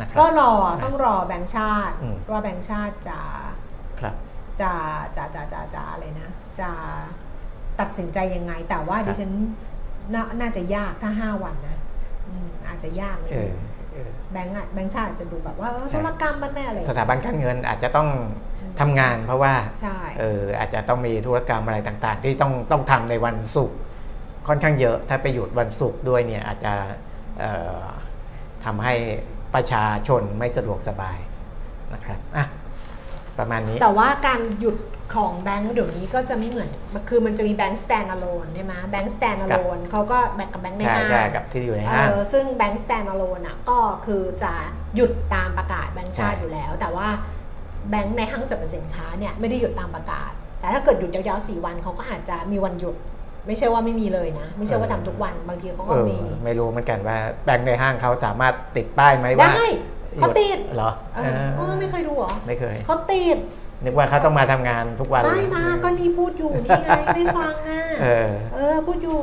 [0.00, 0.52] นะครัก็บรอ
[0.84, 3.18] ต้องรอแบงก์ชาติอืมว่าแบงก์ชาติจะ
[4.00, 4.14] ครับ
[4.60, 4.72] จะ
[5.16, 6.30] จะจะจะจะอะไรนะ
[6.60, 6.70] จะ
[7.80, 9.32] ตัดสินใจยังไง แต่ว่าครับดิฉัน
[10.14, 11.78] นาน่าจะยากถ้าห้าวันนะ
[12.28, 13.52] อืมอาจจะยากเลยเออ
[13.92, 18.08] เออแบงก์อะแบงก์ชาติอาจจะดูแบบว่าเออใช่ธุรกรรมมันไม่อะไรสถาบันการเงินอาจจะต้อง
[18.80, 23.78] ทำงานเพราะว่า ใช่เอออาจจะต้องมีธุรกรรมอะไรต่างๆ ที่ต้องต้องทำในวันศุกร์
[24.48, 26.74] ค่อนข้างเยอะถ้าไปหยุดวันศุกร์ด้วยเนี่ยอาจจะ
[27.38, 27.82] เอ่อ
[28.64, 28.94] ทำให้
[29.54, 31.18] ประชาชนไม่สะดวกสบาย
[31.94, 32.46] นะครับอะ
[33.38, 34.76] ประมาณนี้ แต่ว่าการหยุด
[35.14, 36.70] ของแบงก์เดี๋ยวนี้ก็จะไม่เหมือน
[37.08, 44.52] คือมันจะมีแบงก์ stand alone ใช่ไหมแบงก์ stand alone เขาก็แบ่งกับแบงก์ในใช่ห้างใช่กับที่อยู่ในเอห้างอซึ่งแบงก์ stand alone อะก็คือจะ
[44.96, 47.08] หยุดตามประกาศแบงก์ชาติใช่อยู่แล้ว แต่ว่า
[47.90, 50.30] แบงก์ในห้างสรรพสินค้าเนี่ยไม่ได้หยุดตามประกาศ
[50.60, 52.96] แต่ถ้าเกิดหยุดยาวๆ4วันเขาก็อาจจะมีวันหยุด
[53.46, 59.68] ไม่ใช่ว่าไม่มีเลยนะ ไม่ใช่ว่าทำทุกวันบางทีเขาเอก็อมีไม่รู้เหมือนกันว่าแบงค์ในห้างเขาสามารถติดป้ายไหมว่าได้
[60.20, 63.38] เขาติดเหรอเออเออไม่เคยดูเหรอไม่เคยเขาติด
[63.84, 69.18] นึกว่าเขาต้องมาทำงานทุกวันไม่มาก็นี่พูดอยู่นี่ไงไม่ฟังอะเออ เออพูดอยู่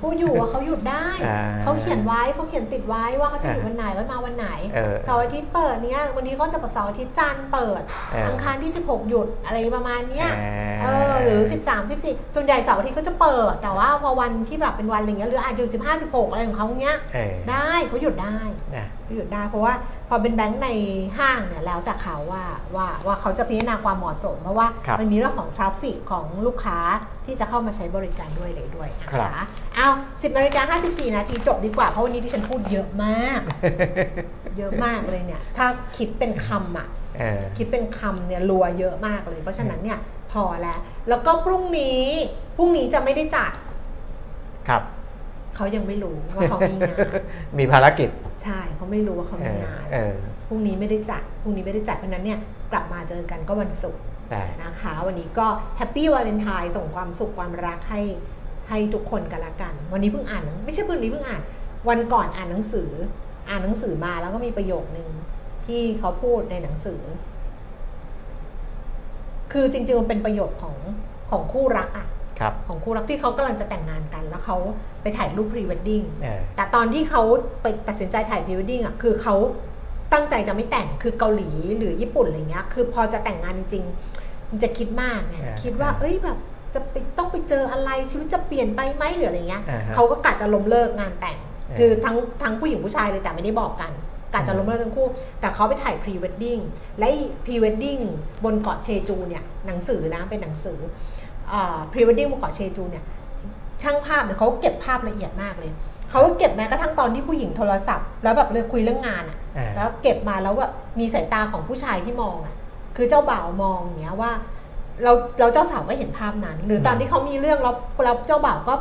[0.00, 18.38] พูดอยู่ว่าเขาหยุดได้อ่าเขาเขียนไว้เขาเขียนติดไว้ว่าเขาจะหยุดวันไหนว่ามาวันไหนเออเสาร์อาทิตย์เปิดเนี้ยวันนี้เขาจะแบบเสาร์อาทิตย์จันทร์เปิดเอออัอังคารที่ 16 หยุดอะไรประมาณเนี้ยอ่าเออหรือ 13 14ส่วนใหญ่เสาร์อาทิตย์เขาจะเปิด แต่ว่าพอวันที่แบบเป็นวันอะไรเงี้ยหรืออาจจะ15 16อะไรของเขาเนี้ยเออได้เขาหยุดได้
[18.76, 19.74] นะเขาหยุดได้เพราะว่า
[20.08, 20.68] พอเป็นแบงค์ใน
[21.18, 22.44] ห้างเนี่ยแล้วแต่เขาว่า
[22.76, 26.78] ว่าว่าเขาจะพิจารณาความเหมาะสม เพราะว่าครับมันมีเรื่องของทราฟฟิกของลูกค้า
[27.26, 33.40] ที่จะเข้ามาใช้บริการด้วยเลยด้วยนะครัคะบเอา10นาฬิกา54 นาทีจบดีกว่า เพราะวันนี้ที่ฉันพูดเยอะมาก
[34.58, 36.88] เยอะมากเลยเนี่ย ถ้าคิดเป็นคำอะ
[37.18, 39.98] เออคิดเป็นคำเนี่ยรัวเยอะมากเลย เพราะฉะนั้นเนี่ย
[40.32, 40.78] พอแล้ว
[41.08, 42.02] แล้วก็พรุ่งนี้
[42.56, 43.52] พรุ่งนี้จะไม่ได้จัด
[44.68, 44.82] ครับ
[45.58, 46.96] เขายังไม่รู้ว่าเขามีงาน
[47.58, 48.08] มีภารกิจ
[48.44, 50.14] ใช่เขาไม่รู้ว่าเขาเอมีองานเออ
[50.48, 52.38] พรุ่งนี้ไม่ได้จัดพรุ่งนี้ไม่ได้จัดเพราะฉะนั้นเนี่ย
[52.72, 55.46] กลับมาเจอกันก็วันศุกร์ได้นะคะ วันนี้ก็
[55.76, 58.02] แฮปปี้วาเลนไทน์ส่งความสุขความรักให้
[58.68, 61.42] ให้ทุกคนกันละกัน วันนี้เพิ่งอ่านหนังไม่ใช่เพิ่งนี้เพิ่งอ่าน
[61.88, 62.90] วันก่อนอ่านหนังสือ
[63.48, 65.08] อ่านหนังสือมาแล้วก็มีประโยคนึง
[65.66, 67.00] ที่เขาพูดในหนังสือ
[69.52, 70.76] คือจริงๆมันเป็นประโยชน์ของ
[71.30, 72.17] ของคู่รักอะครับ
[72.68, 74.56] ของคู่รักที่เขากำลังจะแต่งงานกัน แล้วเขา
[75.02, 77.22] ไปถ่ายรูปพรีเวดดิ้งเออแต่ตอนที่เขา
[77.62, 79.34] ไปตัดสินใจถ่ายพรีเวดดิ้งอะคือเขา
[80.12, 86.38] ตั้งใจจะไม่แต่งคือเกาหลีหรือญี่ปุ่นอะไรเงี้ยคือพอจะแต่งงานจริงๆมันจะคิดมากไงอ่าคิดว่า เอ้ยแบบ
[86.74, 91.38] จะไปต้องไปเจออะไรชีวิตจะเปลี่ยนไปไหมหรืออะไรเงี้ยอ่าฮะเขาก็กะจะล้มเลิกงานแต่ง
[91.70, 93.92] อ่าคือทั้งทั้งผู้หญิงผู้ชายเลยแต่ไม่ได้บอกกัน
[94.34, 95.08] กะจะล้มเลิกทั้งคู่
[95.40, 96.58] แต่เขาไปถ่ายพรีเวดดิ้ง
[96.98, 97.08] และ
[97.44, 97.98] พรีเวดดิ้ง
[98.44, 100.78] บนเกาะเชจูเนี่ยหนังสือนะเป็นหนังสือ
[101.92, 103.04] พรีเวดดิ้งบนเกาะเชจูเนี่ย
[103.82, 105.72] ช่างภาพเนี่ยเขาเก็บภาพละเอียดมากเลย
[106.10, 112.54] เขาก็เก็บแม้กระทั่งตอนที่ผู้หญิงโทรศัพท์ แล้วแบบเลยคุยเรื่องงานอะอ่าแล้วเก็บมาแล้วแบบมีสายตาของผู้ชายที่มองอะ
[112.96, 114.32] คือเจ้าบ่าวมองอย่างเงี้ยว่า
[115.04, 117.74] เราเราเจ้าสาวก็เห็นภาพนั้น หรือตอนที่เขามีเรื่องแล้ว
[118.04, 118.74] แล้วเจ้าบ่าวก็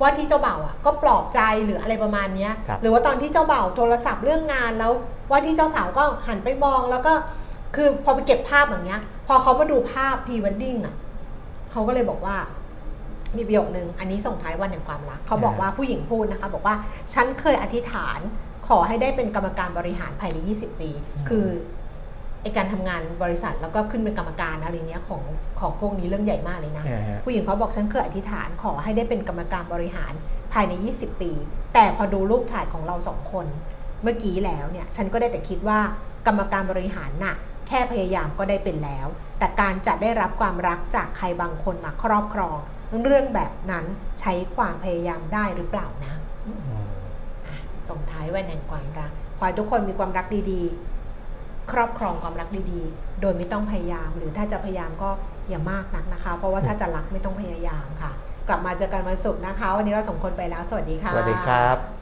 [0.00, 4.92] ว่าที่เจ้าบ่าวอะก็ปลอบใจหรืออะไรประมาณเนี้ยครับหรือว่าตอนที่เจ้าบ่าวโทรศัพท์เรื่องงานแล้ว
[5.30, 7.12] ว่าที่เจ้าสาวก็หันไปมองแล้วก็
[7.76, 10.94] คือพอไปเก็บภาพอย่างเงี้ย พอเขามาดูภาพพรีเวดดิ้งอะ
[11.72, 12.36] เขาก็เลยบอกว่า
[13.36, 16.74] มีประโยคนึง อันนี้ส่งท้ายวันแห่งความรัก เขาบอกว่าผู้หญิงพูดนะคะ บอกว่า
[17.14, 18.20] ฉันเคยอธิษฐาน
[18.68, 20.90] ขอให้ได้เป็นกรรมการบริหารภายใน 20 ปี
[21.28, 21.46] คือ
[22.42, 25.22] ไอการทำงานบริษัทแล้วก็ขึ้นเป็นกรรมการอะไรเนี้ยของ
[25.60, 30.12] ของพวกนี้เรื่องใหญ่มากเลยนะอ่าฮะผู้หญิงเขาบอกฉันเคยอธิษฐานขอให้ได้เป็นกรรมการบริหาร
[30.52, 31.32] ภายใน 20 ปี
[31.74, 33.46] แต่พอดูรูปถ่ายของเราสองคน
[34.02, 35.78] เมื่อกี้แล้วเนี่ย ฉันก็ได้แต่คิดว่า
[36.26, 37.34] กรรมการบริหารน่ะ
[37.70, 39.06] แค่พยายามก็ได้เป็นแล้ว
[39.38, 42.58] แต่การจะได้รับความรักจากใครบางคนมาครอบครอง
[43.04, 43.84] เรื่องแบบนั้น
[44.20, 46.14] ใช้ความพยายามได้หรือเปล่านะ
[47.88, 55.10] ส่งท้ายวันแห่งความรัก ขอให้ทุกคนมีความรักดีๆ ครอบครองความรักดีๆ โดยไม่ต้องพยายาม หรือถ้าจะพยายามก็
[55.48, 58.12] อย่ามากนักนะคะ เพราะว่าถ้าจะรักไม่ต้องพยายามค่ะ
[58.48, 61.99] กลับมาเจอกันวันศุกร์นะคะ วันนี้เราสองคนไปแล้ว สวัสดีค่ะ สวัสดีครับ